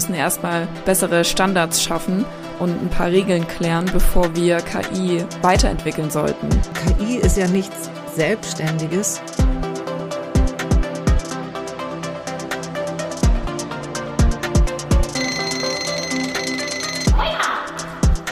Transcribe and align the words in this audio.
müssen 0.00 0.14
erstmal 0.14 0.66
bessere 0.86 1.26
Standards 1.26 1.82
schaffen 1.82 2.24
und 2.58 2.70
ein 2.70 2.88
paar 2.88 3.08
Regeln 3.08 3.46
klären, 3.46 3.84
bevor 3.92 4.34
wir 4.34 4.56
KI 4.62 5.22
weiterentwickeln 5.42 6.10
sollten. 6.10 6.48
KI 6.96 7.16
ist 7.16 7.36
ja 7.36 7.46
nichts 7.46 7.90
Selbstständiges. 8.16 9.20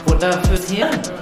Wunder 0.07 0.41
fürs 0.41 0.71
Hirn. 0.71 1.18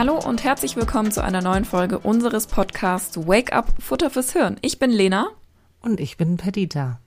Hallo 0.00 0.18
und 0.18 0.44
herzlich 0.44 0.76
willkommen 0.76 1.12
zu 1.12 1.22
einer 1.22 1.42
neuen 1.42 1.66
Folge 1.66 1.98
unseres 1.98 2.46
Podcasts 2.46 3.18
Wake 3.18 3.52
Up 3.52 3.66
Futter 3.78 4.08
fürs 4.08 4.32
Hirn. 4.32 4.56
Ich 4.62 4.78
bin 4.78 4.88
Lena. 4.88 5.28
Und 5.82 6.00
ich 6.00 6.16
bin 6.16 6.38
Perdita. 6.38 6.98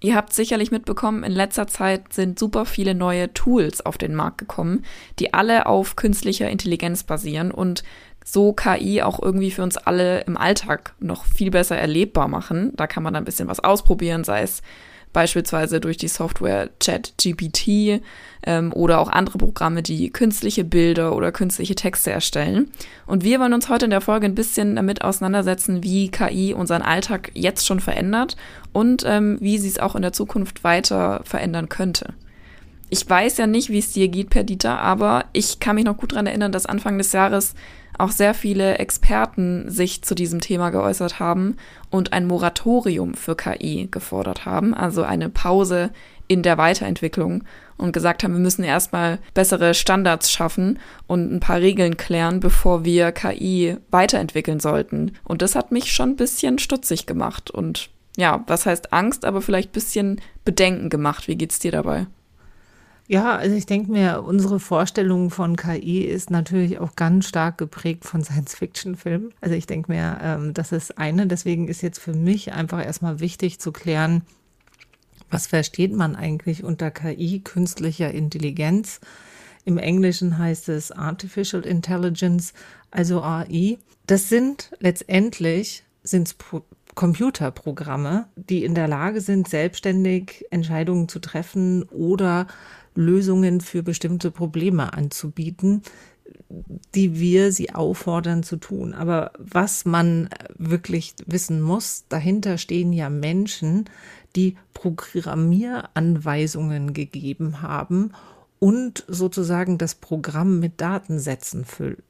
Ihr 0.00 0.14
habt 0.14 0.34
sicherlich 0.34 0.70
mitbekommen, 0.70 1.24
in 1.24 1.32
letzter 1.32 1.66
Zeit 1.66 2.12
sind 2.12 2.38
super 2.38 2.66
viele 2.66 2.94
neue 2.94 3.32
Tools 3.32 3.80
auf 3.86 3.96
den 3.96 4.14
Markt 4.14 4.36
gekommen, 4.36 4.84
die 5.18 5.32
alle 5.32 5.64
auf 5.64 5.96
künstlicher 5.96 6.50
Intelligenz 6.50 7.04
basieren 7.04 7.52
und 7.52 7.84
so 8.22 8.52
KI 8.52 9.00
auch 9.00 9.22
irgendwie 9.22 9.50
für 9.50 9.62
uns 9.62 9.78
alle 9.78 10.20
im 10.24 10.36
Alltag 10.36 10.92
noch 11.00 11.24
viel 11.24 11.50
besser 11.50 11.78
erlebbar 11.78 12.28
machen. 12.28 12.72
Da 12.76 12.86
kann 12.86 13.02
man 13.02 13.16
ein 13.16 13.24
bisschen 13.24 13.48
was 13.48 13.60
ausprobieren, 13.60 14.24
sei 14.24 14.42
es 14.42 14.60
beispielsweise 15.12 15.80
durch 15.80 15.96
die 15.96 16.08
Software 16.08 16.70
ChatGPT 16.80 18.02
ähm, 18.44 18.72
oder 18.72 19.00
auch 19.00 19.08
andere 19.08 19.38
Programme, 19.38 19.82
die 19.82 20.10
künstliche 20.10 20.64
Bilder 20.64 21.14
oder 21.14 21.32
künstliche 21.32 21.74
Texte 21.74 22.10
erstellen. 22.10 22.70
Und 23.06 23.24
wir 23.24 23.40
wollen 23.40 23.54
uns 23.54 23.68
heute 23.68 23.84
in 23.84 23.90
der 23.90 24.00
Folge 24.00 24.26
ein 24.26 24.34
bisschen 24.34 24.76
damit 24.76 25.02
auseinandersetzen, 25.02 25.82
wie 25.82 26.10
KI 26.10 26.54
unseren 26.54 26.82
Alltag 26.82 27.30
jetzt 27.34 27.66
schon 27.66 27.80
verändert 27.80 28.36
und 28.72 29.04
ähm, 29.06 29.38
wie 29.40 29.58
sie 29.58 29.68
es 29.68 29.78
auch 29.78 29.94
in 29.94 30.02
der 30.02 30.12
Zukunft 30.12 30.64
weiter 30.64 31.20
verändern 31.24 31.68
könnte. 31.68 32.14
Ich 32.92 33.08
weiß 33.08 33.38
ja 33.38 33.46
nicht, 33.46 33.70
wie 33.70 33.78
es 33.78 33.94
dir 33.94 34.08
geht, 34.08 34.28
Perdita, 34.28 34.76
aber 34.76 35.24
ich 35.32 35.60
kann 35.60 35.76
mich 35.76 35.86
noch 35.86 35.96
gut 35.96 36.12
daran 36.12 36.26
erinnern, 36.26 36.52
dass 36.52 36.66
Anfang 36.66 36.98
des 36.98 37.12
Jahres 37.12 37.54
auch 37.96 38.10
sehr 38.10 38.34
viele 38.34 38.76
Experten 38.76 39.70
sich 39.70 40.02
zu 40.02 40.14
diesem 40.14 40.42
Thema 40.42 40.68
geäußert 40.68 41.18
haben 41.18 41.56
und 41.88 42.12
ein 42.12 42.26
Moratorium 42.26 43.14
für 43.14 43.34
KI 43.34 43.88
gefordert 43.90 44.44
haben, 44.44 44.74
also 44.74 45.04
eine 45.04 45.30
Pause 45.30 45.90
in 46.28 46.42
der 46.42 46.58
Weiterentwicklung 46.58 47.44
und 47.78 47.92
gesagt 47.92 48.24
haben, 48.24 48.34
wir 48.34 48.40
müssen 48.40 48.62
erstmal 48.62 49.20
bessere 49.32 49.72
Standards 49.72 50.30
schaffen 50.30 50.78
und 51.06 51.32
ein 51.32 51.40
paar 51.40 51.60
Regeln 51.60 51.96
klären, 51.96 52.40
bevor 52.40 52.84
wir 52.84 53.10
KI 53.12 53.78
weiterentwickeln 53.90 54.60
sollten. 54.60 55.12
Und 55.24 55.40
das 55.40 55.54
hat 55.54 55.72
mich 55.72 55.92
schon 55.92 56.10
ein 56.10 56.16
bisschen 56.16 56.58
stutzig 56.58 57.06
gemacht 57.06 57.50
und 57.50 57.88
ja, 58.18 58.44
was 58.48 58.66
heißt 58.66 58.92
Angst, 58.92 59.24
aber 59.24 59.40
vielleicht 59.40 59.70
ein 59.70 59.72
bisschen 59.80 60.20
Bedenken 60.44 60.90
gemacht. 60.90 61.26
Wie 61.26 61.36
geht's 61.36 61.58
dir 61.58 61.72
dabei? 61.72 62.06
Ja, 63.12 63.36
also 63.36 63.54
ich 63.54 63.66
denke 63.66 63.92
mir, 63.92 64.24
unsere 64.24 64.58
Vorstellung 64.58 65.28
von 65.28 65.54
KI 65.56 66.00
ist 66.00 66.30
natürlich 66.30 66.78
auch 66.78 66.96
ganz 66.96 67.28
stark 67.28 67.58
geprägt 67.58 68.06
von 68.06 68.24
Science-Fiction-Filmen. 68.24 69.34
Also 69.42 69.54
ich 69.54 69.66
denke 69.66 69.92
mir, 69.92 70.18
ähm, 70.22 70.54
das 70.54 70.72
ist 70.72 70.96
eine. 70.96 71.26
Deswegen 71.26 71.68
ist 71.68 71.82
jetzt 71.82 71.98
für 71.98 72.14
mich 72.14 72.54
einfach 72.54 72.82
erstmal 72.82 73.20
wichtig 73.20 73.60
zu 73.60 73.70
klären, 73.70 74.22
was 75.28 75.46
versteht 75.46 75.92
man 75.94 76.16
eigentlich 76.16 76.64
unter 76.64 76.90
KI, 76.90 77.40
künstlicher 77.40 78.10
Intelligenz? 78.10 78.98
Im 79.66 79.76
Englischen 79.76 80.38
heißt 80.38 80.70
es 80.70 80.90
Artificial 80.90 81.66
Intelligence, 81.66 82.54
also 82.90 83.22
AI. 83.22 83.76
Das 84.06 84.30
sind 84.30 84.70
letztendlich 84.80 85.84
sind's 86.02 86.34
Computerprogramme, 86.94 88.28
die 88.36 88.64
in 88.64 88.74
der 88.74 88.88
Lage 88.88 89.20
sind, 89.20 89.48
selbstständig 89.48 90.46
Entscheidungen 90.50 91.08
zu 91.08 91.18
treffen 91.20 91.82
oder 91.84 92.46
Lösungen 92.94 93.60
für 93.60 93.82
bestimmte 93.82 94.30
Probleme 94.30 94.92
anzubieten, 94.92 95.82
die 96.94 97.18
wir 97.18 97.50
sie 97.52 97.74
auffordern 97.74 98.42
zu 98.42 98.56
tun. 98.56 98.94
Aber 98.94 99.32
was 99.38 99.84
man 99.84 100.28
wirklich 100.56 101.14
wissen 101.26 101.60
muss, 101.60 102.04
dahinter 102.08 102.58
stehen 102.58 102.92
ja 102.92 103.10
Menschen, 103.10 103.86
die 104.36 104.56
Programmieranweisungen 104.74 106.92
gegeben 106.94 107.62
haben 107.62 108.12
und 108.58 109.04
sozusagen 109.08 109.78
das 109.78 109.94
Programm 109.96 110.60
mit 110.60 110.80
Datensätzen 110.80 111.66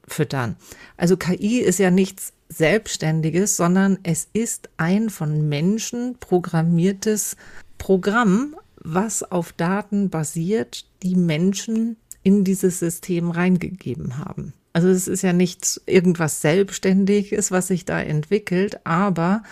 füttern. 0.07 0.57
Also 0.97 1.17
KI 1.17 1.61
ist 1.61 1.79
ja 1.79 1.91
nichts 1.91 2.35
Selbstständiges, 2.51 3.57
sondern 3.57 3.99
es 4.03 4.29
ist 4.33 4.69
ein 4.77 5.09
von 5.09 5.49
Menschen 5.49 6.17
programmiertes 6.21 7.37
Programm, 7.79 8.55
was 8.85 9.23
auf 9.23 9.53
Daten 9.53 10.11
basiert, 10.11 10.87
die 11.03 11.17
Menschen 11.17 11.97
in 12.23 12.45
dieses 12.45 12.79
System 12.79 13.31
reingegeben 13.31 14.19
haben. 14.19 14.53
Also 14.73 14.89
es 14.89 15.09
ist 15.09 15.23
ja 15.23 15.33
nicht 15.33 15.81
irgendwas 15.87 16.41
Selbstständiges, 16.41 17.51
was 17.51 17.69
sich 17.69 17.85
da 17.85 18.01
entwickelt, 18.01 18.85
aber 18.85 19.43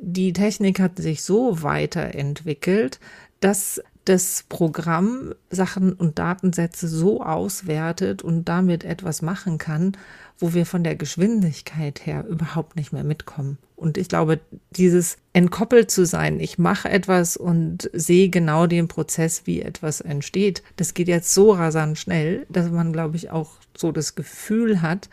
die 0.00 0.32
Technik 0.32 0.78
hat 0.78 0.98
sich 0.98 1.22
so 1.22 1.62
weiterentwickelt, 1.62 3.00
dass 3.40 3.82
das 4.06 4.44
Programm 4.48 5.34
Sachen 5.50 5.92
und 5.92 6.18
Datensätze 6.18 6.88
so 6.88 7.22
auswertet 7.22 8.22
und 8.22 8.44
damit 8.44 8.84
etwas 8.84 9.20
machen 9.20 9.58
kann, 9.58 9.96
wo 10.38 10.54
wir 10.54 10.64
von 10.64 10.84
der 10.84 10.96
Geschwindigkeit 10.96 12.06
her 12.06 12.24
überhaupt 12.26 12.76
nicht 12.76 12.92
mehr 12.92 13.04
mitkommen. 13.04 13.58
Und 13.74 13.98
ich 13.98 14.08
glaube, 14.08 14.40
dieses 14.70 15.18
entkoppelt 15.32 15.90
zu 15.90 16.06
sein, 16.06 16.40
ich 16.40 16.56
mache 16.56 16.88
etwas 16.88 17.36
und 17.36 17.90
sehe 17.92 18.30
genau 18.30 18.66
den 18.66 18.88
Prozess, 18.88 19.42
wie 19.44 19.60
etwas 19.60 20.00
entsteht, 20.00 20.62
das 20.76 20.94
geht 20.94 21.08
jetzt 21.08 21.34
so 21.34 21.52
rasant 21.52 21.98
schnell, 21.98 22.46
dass 22.48 22.70
man, 22.70 22.92
glaube 22.92 23.16
ich, 23.16 23.30
auch 23.30 23.56
so 23.76 23.92
das 23.92 24.14
Gefühl 24.14 24.82
hat, 24.82 25.10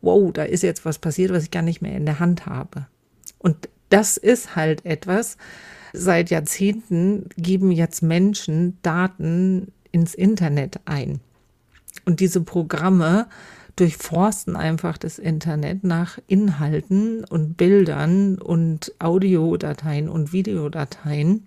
wow, 0.00 0.32
da 0.32 0.42
ist 0.42 0.62
jetzt 0.62 0.84
was 0.84 0.98
passiert, 0.98 1.32
was 1.32 1.44
ich 1.44 1.50
gar 1.52 1.62
nicht 1.62 1.80
mehr 1.80 1.96
in 1.96 2.06
der 2.06 2.18
Hand 2.18 2.46
habe. 2.46 2.86
Und 3.38 3.68
das 3.88 4.16
ist 4.16 4.56
halt 4.56 4.84
etwas, 4.84 5.36
seit 5.92 6.30
Jahrzehnten 6.30 7.28
geben 7.36 7.70
jetzt 7.70 8.02
Menschen 8.02 8.78
Daten 8.82 9.72
ins 9.90 10.14
Internet 10.14 10.80
ein. 10.84 11.20
Und 12.04 12.20
diese 12.20 12.40
Programme 12.40 13.26
durchforsten 13.76 14.56
einfach 14.56 14.98
das 14.98 15.18
Internet 15.18 15.84
nach 15.84 16.18
Inhalten 16.26 17.24
und 17.24 17.56
Bildern 17.56 18.38
und 18.38 18.92
Audiodateien 18.98 20.08
und 20.08 20.32
Videodateien. 20.32 21.46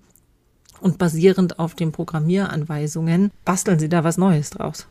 Und 0.82 0.98
basierend 0.98 1.60
auf 1.60 1.76
den 1.76 1.92
Programmieranweisungen 1.92 3.32
basteln 3.46 3.80
sie 3.80 3.90
da 3.90 4.04
was 4.04 4.18
Neues 4.18 4.50
draus. 4.50 4.88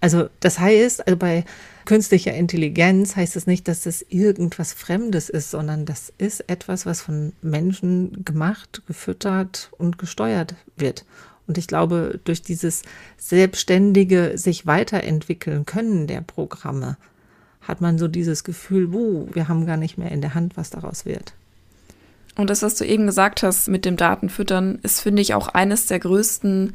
Also 0.00 0.28
das 0.40 0.58
heißt, 0.58 1.06
also 1.06 1.16
bei 1.16 1.44
künstlicher 1.90 2.32
Intelligenz 2.32 3.16
heißt 3.16 3.34
es 3.34 3.48
nicht, 3.48 3.66
dass 3.66 3.84
es 3.84 4.06
irgendwas 4.08 4.72
Fremdes 4.72 5.28
ist, 5.28 5.50
sondern 5.50 5.86
das 5.86 6.12
ist 6.18 6.48
etwas, 6.48 6.86
was 6.86 7.02
von 7.02 7.32
Menschen 7.42 8.24
gemacht, 8.24 8.82
gefüttert 8.86 9.72
und 9.76 9.98
gesteuert 9.98 10.54
wird. 10.76 11.04
Und 11.48 11.58
ich 11.58 11.66
glaube, 11.66 12.20
durch 12.22 12.42
dieses 12.42 12.82
selbstständige 13.18 14.38
sich 14.38 14.66
weiterentwickeln 14.66 15.66
können 15.66 16.06
der 16.06 16.20
Programme, 16.20 16.96
hat 17.60 17.80
man 17.80 17.98
so 17.98 18.06
dieses 18.06 18.44
Gefühl, 18.44 18.92
wuh, 18.92 19.26
wir 19.32 19.48
haben 19.48 19.66
gar 19.66 19.76
nicht 19.76 19.98
mehr 19.98 20.12
in 20.12 20.20
der 20.20 20.34
Hand, 20.34 20.56
was 20.56 20.70
daraus 20.70 21.04
wird. 21.04 21.32
Und 22.36 22.50
das, 22.50 22.62
was 22.62 22.76
du 22.76 22.84
eben 22.84 23.06
gesagt 23.06 23.42
hast 23.42 23.66
mit 23.66 23.84
dem 23.84 23.96
Datenfüttern, 23.96 24.78
ist, 24.84 25.00
finde 25.00 25.22
ich, 25.22 25.34
auch 25.34 25.48
eines 25.48 25.86
der 25.86 25.98
größten 25.98 26.72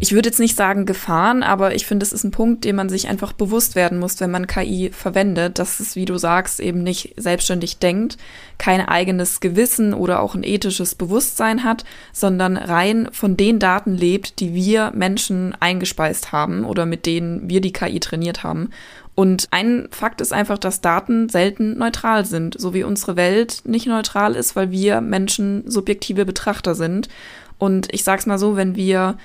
ich 0.00 0.12
würde 0.12 0.28
jetzt 0.28 0.38
nicht 0.38 0.56
sagen 0.56 0.86
Gefahren, 0.86 1.42
aber 1.42 1.74
ich 1.74 1.86
finde, 1.86 2.04
es 2.04 2.12
ist 2.12 2.24
ein 2.24 2.30
Punkt, 2.30 2.64
den 2.64 2.76
man 2.76 2.88
sich 2.88 3.08
einfach 3.08 3.32
bewusst 3.32 3.74
werden 3.74 3.98
muss, 3.98 4.20
wenn 4.20 4.30
man 4.30 4.46
KI 4.46 4.90
verwendet, 4.92 5.58
dass 5.58 5.80
es, 5.80 5.96
wie 5.96 6.04
du 6.04 6.18
sagst, 6.18 6.60
eben 6.60 6.82
nicht 6.82 7.14
selbstständig 7.16 7.78
denkt, 7.78 8.16
kein 8.58 8.80
eigenes 8.80 9.40
Gewissen 9.40 9.94
oder 9.94 10.20
auch 10.20 10.34
ein 10.34 10.44
ethisches 10.44 10.94
Bewusstsein 10.94 11.64
hat, 11.64 11.84
sondern 12.12 12.56
rein 12.56 13.08
von 13.12 13.36
den 13.36 13.58
Daten 13.58 13.96
lebt, 13.96 14.38
die 14.40 14.54
wir 14.54 14.92
Menschen 14.94 15.54
eingespeist 15.58 16.30
haben 16.30 16.64
oder 16.64 16.86
mit 16.86 17.04
denen 17.04 17.48
wir 17.48 17.60
die 17.60 17.72
KI 17.72 17.98
trainiert 17.98 18.44
haben. 18.44 18.70
Und 19.16 19.48
ein 19.50 19.88
Fakt 19.90 20.20
ist 20.20 20.32
einfach, 20.32 20.58
dass 20.58 20.80
Daten 20.80 21.28
selten 21.28 21.76
neutral 21.76 22.24
sind, 22.24 22.54
so 22.56 22.72
wie 22.72 22.84
unsere 22.84 23.16
Welt 23.16 23.62
nicht 23.64 23.88
neutral 23.88 24.36
ist, 24.36 24.54
weil 24.54 24.70
wir 24.70 25.00
Menschen 25.00 25.68
subjektive 25.68 26.24
Betrachter 26.24 26.76
sind. 26.76 27.08
Und 27.58 27.92
ich 27.92 28.04
sag's 28.04 28.26
mal 28.26 28.38
so, 28.38 28.54
wenn 28.54 28.76
wir 28.76 29.18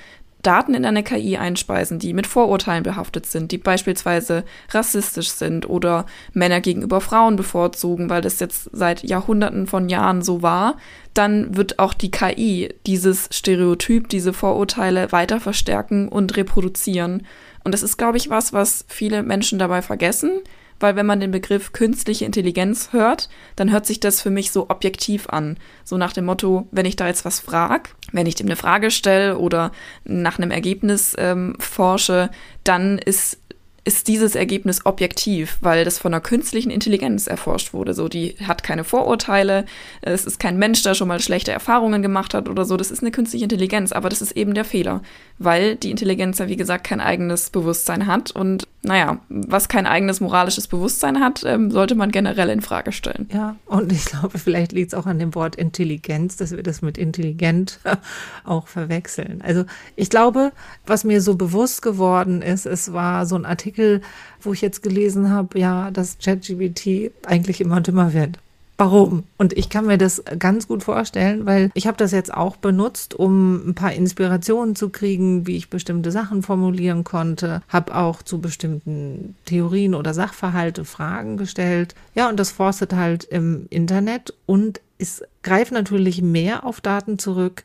Daten 0.46 0.74
in 0.74 0.84
eine 0.84 1.02
KI 1.02 1.36
einspeisen, 1.36 1.98
die 1.98 2.12
mit 2.12 2.26
Vorurteilen 2.26 2.82
behaftet 2.82 3.26
sind, 3.26 3.50
die 3.50 3.58
beispielsweise 3.58 4.44
rassistisch 4.70 5.30
sind 5.30 5.68
oder 5.68 6.06
Männer 6.32 6.60
gegenüber 6.60 7.00
Frauen 7.00 7.36
bevorzugen, 7.36 8.10
weil 8.10 8.22
das 8.22 8.40
jetzt 8.40 8.70
seit 8.72 9.02
Jahrhunderten 9.02 9.66
von 9.66 9.88
Jahren 9.88 10.22
so 10.22 10.42
war, 10.42 10.76
dann 11.14 11.56
wird 11.56 11.78
auch 11.78 11.94
die 11.94 12.10
KI 12.10 12.74
dieses 12.86 13.28
Stereotyp, 13.32 14.08
diese 14.08 14.32
Vorurteile 14.32 15.10
weiter 15.12 15.40
verstärken 15.40 16.08
und 16.08 16.36
reproduzieren. 16.36 17.26
Und 17.64 17.72
das 17.72 17.82
ist, 17.82 17.96
glaube 17.96 18.18
ich, 18.18 18.30
was, 18.30 18.52
was 18.52 18.84
viele 18.88 19.22
Menschen 19.22 19.58
dabei 19.58 19.80
vergessen, 19.80 20.42
weil 20.80 20.96
wenn 20.96 21.06
man 21.06 21.20
den 21.20 21.30
Begriff 21.30 21.72
künstliche 21.72 22.24
Intelligenz 22.24 22.92
hört, 22.92 23.28
dann 23.56 23.70
hört 23.70 23.86
sich 23.86 24.00
das 24.00 24.20
für 24.20 24.30
mich 24.30 24.50
so 24.50 24.68
objektiv 24.68 25.28
an. 25.28 25.56
So 25.84 25.96
nach 25.96 26.12
dem 26.12 26.24
Motto, 26.24 26.66
wenn 26.70 26.86
ich 26.86 26.96
da 26.96 27.06
jetzt 27.06 27.24
was 27.24 27.40
frage, 27.40 27.90
wenn 28.12 28.26
ich 28.26 28.34
dem 28.34 28.46
eine 28.46 28.56
Frage 28.56 28.90
stelle 28.90 29.38
oder 29.38 29.72
nach 30.04 30.38
einem 30.38 30.50
Ergebnis 30.50 31.14
ähm, 31.18 31.56
forsche, 31.58 32.30
dann 32.64 32.98
ist 32.98 33.38
ist 33.84 34.08
dieses 34.08 34.34
Ergebnis 34.34 34.86
objektiv, 34.86 35.58
weil 35.60 35.84
das 35.84 35.98
von 35.98 36.12
einer 36.12 36.22
künstlichen 36.22 36.70
Intelligenz 36.70 37.26
erforscht 37.26 37.74
wurde. 37.74 37.92
So, 37.92 38.08
die 38.08 38.34
hat 38.46 38.62
keine 38.62 38.82
Vorurteile, 38.82 39.66
es 40.00 40.24
ist 40.24 40.40
kein 40.40 40.58
Mensch, 40.58 40.82
der 40.82 40.94
schon 40.94 41.08
mal 41.08 41.20
schlechte 41.20 41.52
Erfahrungen 41.52 42.00
gemacht 42.00 42.32
hat 42.32 42.48
oder 42.48 42.64
so. 42.64 42.78
Das 42.78 42.90
ist 42.90 43.02
eine 43.02 43.10
künstliche 43.10 43.44
Intelligenz, 43.44 43.92
aber 43.92 44.08
das 44.08 44.22
ist 44.22 44.32
eben 44.32 44.54
der 44.54 44.64
Fehler, 44.64 45.02
weil 45.38 45.76
die 45.76 45.90
Intelligenz 45.90 46.38
ja, 46.38 46.48
wie 46.48 46.56
gesagt, 46.56 46.84
kein 46.84 47.00
eigenes 47.00 47.50
Bewusstsein 47.50 48.06
hat 48.06 48.30
und 48.30 48.63
naja, 48.84 49.18
was 49.28 49.68
kein 49.68 49.86
eigenes 49.86 50.20
moralisches 50.20 50.68
Bewusstsein 50.68 51.20
hat, 51.20 51.42
ähm, 51.44 51.70
sollte 51.70 51.94
man 51.94 52.10
generell 52.10 52.50
in 52.50 52.60
Frage 52.60 52.92
stellen. 52.92 53.28
Ja, 53.32 53.56
und 53.66 53.92
ich 53.92 54.04
glaube, 54.04 54.38
vielleicht 54.38 54.72
liegt 54.72 54.92
es 54.92 54.98
auch 54.98 55.06
an 55.06 55.18
dem 55.18 55.34
Wort 55.34 55.56
Intelligenz, 55.56 56.36
dass 56.36 56.52
wir 56.52 56.62
das 56.62 56.82
mit 56.82 56.98
intelligent 56.98 57.80
auch 58.44 58.68
verwechseln. 58.68 59.42
Also 59.42 59.64
ich 59.96 60.10
glaube, 60.10 60.52
was 60.86 61.04
mir 61.04 61.20
so 61.20 61.34
bewusst 61.34 61.82
geworden 61.82 62.42
ist, 62.42 62.66
es 62.66 62.92
war 62.92 63.26
so 63.26 63.36
ein 63.36 63.46
Artikel, 63.46 64.02
wo 64.40 64.52
ich 64.52 64.60
jetzt 64.60 64.82
gelesen 64.82 65.30
habe, 65.30 65.58
ja, 65.58 65.90
dass 65.90 66.18
ChatGPT 66.18 67.12
eigentlich 67.26 67.60
immer 67.60 67.80
dümmer 67.80 68.12
wird. 68.12 68.38
Warum? 68.76 69.22
Und 69.38 69.52
ich 69.52 69.68
kann 69.68 69.86
mir 69.86 69.98
das 69.98 70.22
ganz 70.38 70.66
gut 70.66 70.82
vorstellen, 70.82 71.46
weil 71.46 71.70
ich 71.74 71.86
habe 71.86 71.96
das 71.96 72.10
jetzt 72.10 72.34
auch 72.34 72.56
benutzt, 72.56 73.14
um 73.14 73.68
ein 73.68 73.74
paar 73.74 73.92
Inspirationen 73.92 74.74
zu 74.74 74.88
kriegen, 74.88 75.46
wie 75.46 75.56
ich 75.56 75.70
bestimmte 75.70 76.10
Sachen 76.10 76.42
formulieren 76.42 77.04
konnte, 77.04 77.62
habe 77.68 77.94
auch 77.94 78.22
zu 78.22 78.40
bestimmten 78.40 79.36
Theorien 79.44 79.94
oder 79.94 80.12
Sachverhalte 80.12 80.84
Fragen 80.84 81.36
gestellt. 81.36 81.94
Ja, 82.16 82.28
und 82.28 82.38
das 82.38 82.50
forstet 82.50 82.94
halt 82.94 83.22
im 83.24 83.66
Internet 83.70 84.34
und 84.46 84.80
es 84.98 85.22
greift 85.42 85.72
natürlich 85.72 86.20
mehr 86.22 86.64
auf 86.64 86.80
Daten 86.80 87.18
zurück, 87.18 87.64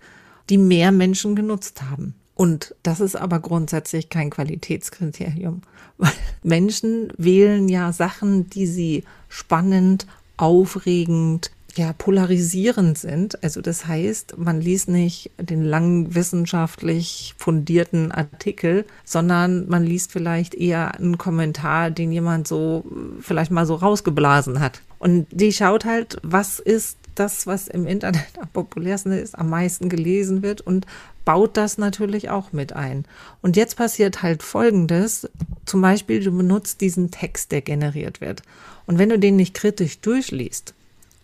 die 0.50 0.58
mehr 0.58 0.92
Menschen 0.92 1.36
genutzt 1.36 1.82
haben. 1.90 2.14
Und 2.36 2.76
das 2.84 3.00
ist 3.02 3.16
aber 3.16 3.40
grundsätzlich 3.40 4.10
kein 4.10 4.30
Qualitätskriterium, 4.30 5.62
weil 5.98 6.12
Menschen 6.44 7.12
wählen 7.18 7.68
ja 7.68 7.92
Sachen, 7.92 8.50
die 8.50 8.68
sie 8.68 9.04
spannend, 9.28 10.08
aufregend, 10.42 11.52
ja, 11.76 11.94
polarisierend 11.94 12.98
sind. 12.98 13.44
Also 13.44 13.62
das 13.62 13.86
heißt, 13.86 14.38
man 14.38 14.60
liest 14.60 14.90
nicht 14.90 15.32
den 15.38 15.64
langen 15.64 16.16
wissenschaftlich 16.16 17.36
fundierten 17.38 18.12
Artikel, 18.12 18.86
sondern 19.06 19.68
man 19.68 19.84
liest 19.84 20.12
vielleicht 20.12 20.56
eher 20.56 20.96
einen 20.96 21.18
Kommentar, 21.18 21.92
den 21.92 22.12
jemand 22.12 22.48
so 22.48 22.84
vielleicht 23.22 23.52
mal 23.52 23.66
so 23.66 23.76
rausgeblasen 23.76 24.60
hat. 24.60 24.82
Und 24.98 25.28
die 25.32 25.54
schaut 25.54 25.86
halt, 25.86 26.18
was 26.24 26.60
ist 26.60 26.98
das, 27.20 27.48
was 27.48 27.68
im 27.68 27.86
Internet 27.86 28.40
am 28.40 28.48
populärsten 28.48 29.12
ist, 29.12 29.38
am 29.38 29.50
meisten 29.50 29.90
gelesen 29.90 30.42
wird 30.42 30.62
und 30.62 30.86
baut 31.26 31.58
das 31.58 31.78
natürlich 31.78 32.30
auch 32.30 32.54
mit 32.54 32.74
ein. 32.74 33.06
Und 33.42 33.56
jetzt 33.56 33.78
passiert 33.78 34.24
halt 34.24 34.42
Folgendes. 34.42 35.30
Zum 35.66 35.82
Beispiel, 35.82 36.24
du 36.24 36.32
benutzt 36.32 36.82
diesen 36.82 37.12
Text, 37.12 37.52
der 37.52 37.62
generiert 37.62 38.22
wird. 38.22 38.42
Und 38.86 38.98
wenn 38.98 39.10
du 39.10 39.20
den 39.20 39.36
nicht 39.36 39.54
kritisch 39.54 40.00
durchliest 40.00 40.74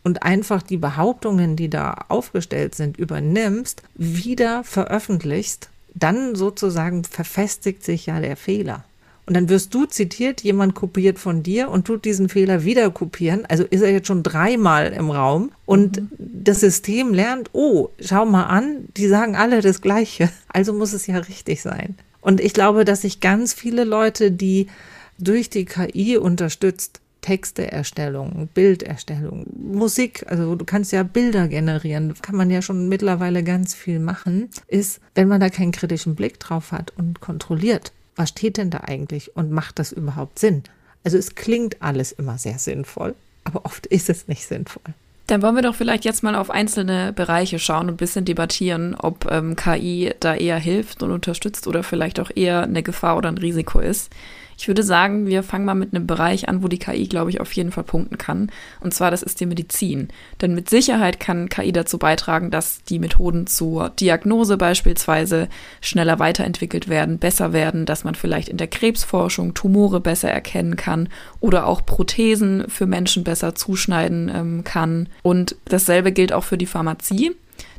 und 0.04 0.22
einfach 0.22 0.62
die 0.62 0.78
Behauptungen, 0.78 1.56
die 1.56 1.70
da 1.70 2.06
aufgestellt 2.10 2.76
sind, 2.76 2.98
übernimmst, 2.98 3.82
wieder 3.96 4.64
veröffentlichst, 4.64 5.70
dann 5.96 6.36
sozusagen 6.36 7.04
verfestigt 7.04 7.84
sich 7.84 8.06
ja 8.06 8.20
der 8.20 8.36
Fehler. 8.36 8.84
Und 9.28 9.36
dann 9.36 9.50
wirst 9.50 9.74
du 9.74 9.86
zitiert, 9.86 10.42
jemand 10.42 10.76
kopiert 10.76 11.18
von 11.18 11.42
dir 11.42 11.70
und 11.70 11.86
tut 11.86 12.06
diesen 12.06 12.30
Fehler 12.30 12.64
wieder 12.64 12.92
kopieren. 12.92 13.46
Also 13.48 13.64
ist 13.64 13.82
er 13.82 13.92
jetzt 13.92 14.08
schon 14.08 14.22
dreimal 14.22 14.94
im 14.94 15.10
Raum 15.10 15.52
und 15.66 16.02
mhm. 16.02 16.10
das 16.20 16.60
System 16.60 17.14
lernt, 17.14 17.50
oh, 17.54 17.90
schau 18.00 18.26
mal 18.26 18.44
an, 18.44 18.88
die 18.98 19.08
sagen 19.08 19.36
alle 19.36 19.62
das 19.62 19.82
Gleiche. 19.82 20.30
Also 20.48 20.74
muss 20.74 20.94
es 20.94 21.08
ja 21.08 21.18
richtig 21.18 21.62
sein. 21.62 21.96
Und 22.22 22.40
ich 22.40 22.54
glaube, 22.54 22.86
dass 22.86 23.02
sich 23.02 23.20
ganz 23.20 23.54
viele 23.54 23.84
Leute, 23.84 24.32
die 24.32 24.68
durch 25.18 25.50
die 25.50 25.66
KI 25.66 26.18
unterstützt 26.18 27.02
Texteerstellung, 27.26 28.50
Bilderstellung, 28.54 29.48
Musik, 29.58 30.24
also 30.28 30.54
du 30.54 30.64
kannst 30.64 30.92
ja 30.92 31.02
Bilder 31.02 31.48
generieren, 31.48 32.14
kann 32.22 32.36
man 32.36 32.52
ja 32.52 32.62
schon 32.62 32.88
mittlerweile 32.88 33.44
ganz 33.44 33.74
viel 33.74 34.00
machen, 34.00 34.50
ist, 34.68 35.02
wenn 35.16 35.28
man 35.28 35.42
da 35.42 35.50
keinen 35.50 35.72
kritischen 35.72 36.14
Blick 36.14 36.40
drauf 36.40 36.72
hat 36.72 36.94
und 36.98 37.22
kontrolliert, 37.22 37.94
was 38.16 38.30
steht 38.30 38.58
denn 38.58 38.70
da 38.70 38.82
eigentlich 38.86 39.36
und 39.36 39.52
macht 39.52 39.80
das 39.80 39.92
überhaupt 39.92 40.40
Sinn? 40.40 40.64
Also 41.04 41.18
es 41.18 41.36
klingt 41.36 41.82
alles 41.82 42.12
immer 42.12 42.38
sehr 42.38 42.60
sinnvoll, 42.60 43.16
aber 43.44 43.66
oft 43.66 43.86
ist 43.86 44.10
es 44.10 44.28
nicht 44.28 44.46
sinnvoll. 44.46 44.94
Dann 45.28 45.42
wollen 45.42 45.56
wir 45.56 45.64
doch 45.64 45.76
vielleicht 45.76 46.06
jetzt 46.06 46.22
mal 46.22 46.36
auf 46.36 46.52
einzelne 46.52 47.12
Bereiche 47.12 47.58
schauen 47.58 47.88
und 47.88 47.96
ein 47.96 47.98
bisschen 47.98 48.26
debattieren, 48.26 48.96
ob 48.96 49.30
ähm, 49.32 49.56
KI 49.56 50.14
da 50.20 50.36
eher 50.36 50.58
hilft 50.58 51.02
und 51.02 51.12
unterstützt 51.12 51.68
oder 51.68 51.82
vielleicht 51.82 52.20
auch 52.20 52.30
eher 52.34 52.64
eine 52.64 52.84
Gefahr 52.84 53.18
oder 53.18 53.30
ein 53.30 53.38
Risiko 53.38 53.80
ist. 53.80 54.12
Ich 54.58 54.68
würde 54.68 54.84
sagen, 54.84 55.28
wir 55.28 55.44
fangen 55.44 55.66
mal 55.66 55.76
mit 55.76 55.94
einem 55.94 56.08
Bereich 56.08 56.48
an, 56.48 56.64
wo 56.64 56.68
die 56.68 56.80
KI, 56.80 57.08
glaube 57.08 57.30
ich, 57.30 57.42
auf 57.42 57.52
jeden 57.54 57.72
Fall 57.72 57.84
punkten 57.84 58.18
kann. 58.18 58.52
Und 58.80 58.94
zwar, 58.94 59.12
das 59.12 59.24
ist 59.24 59.40
die 59.40 59.46
Medizin. 59.46 60.10
Denn 60.42 60.56
mit 60.56 60.70
Sicherheit 60.70 61.20
kann 61.20 61.50
KI 61.50 61.72
dazu 61.72 61.98
beitragen, 61.98 62.52
dass 62.52 62.84
die 62.84 63.00
Methoden 63.00 63.48
zur 63.48 63.90
Diagnose 63.90 64.58
beispielsweise 64.58 65.50
schneller 65.82 66.20
weiterentwickelt 66.20 66.88
werden, 66.88 67.20
besser 67.20 67.54
werden, 67.54 67.86
dass 67.86 68.04
man 68.04 68.16
vielleicht 68.16 68.50
in 68.50 68.58
der 68.58 68.68
Krebsforschung 68.68 69.54
Tumore 69.54 70.00
besser 70.00 70.30
erkennen 70.30 70.76
kann 70.76 71.10
oder 71.40 71.68
auch 71.68 71.86
Prothesen 71.86 72.66
für 72.70 72.86
Menschen 72.86 73.24
besser 73.24 73.56
zuschneiden 73.56 74.32
ähm, 74.34 74.64
kann. 74.64 75.10
Und 75.22 75.56
dasselbe 75.66 76.12
gilt 76.12 76.34
auch 76.34 76.44
für 76.44 76.58
die 76.58 76.66
Pharmazie 76.66 77.36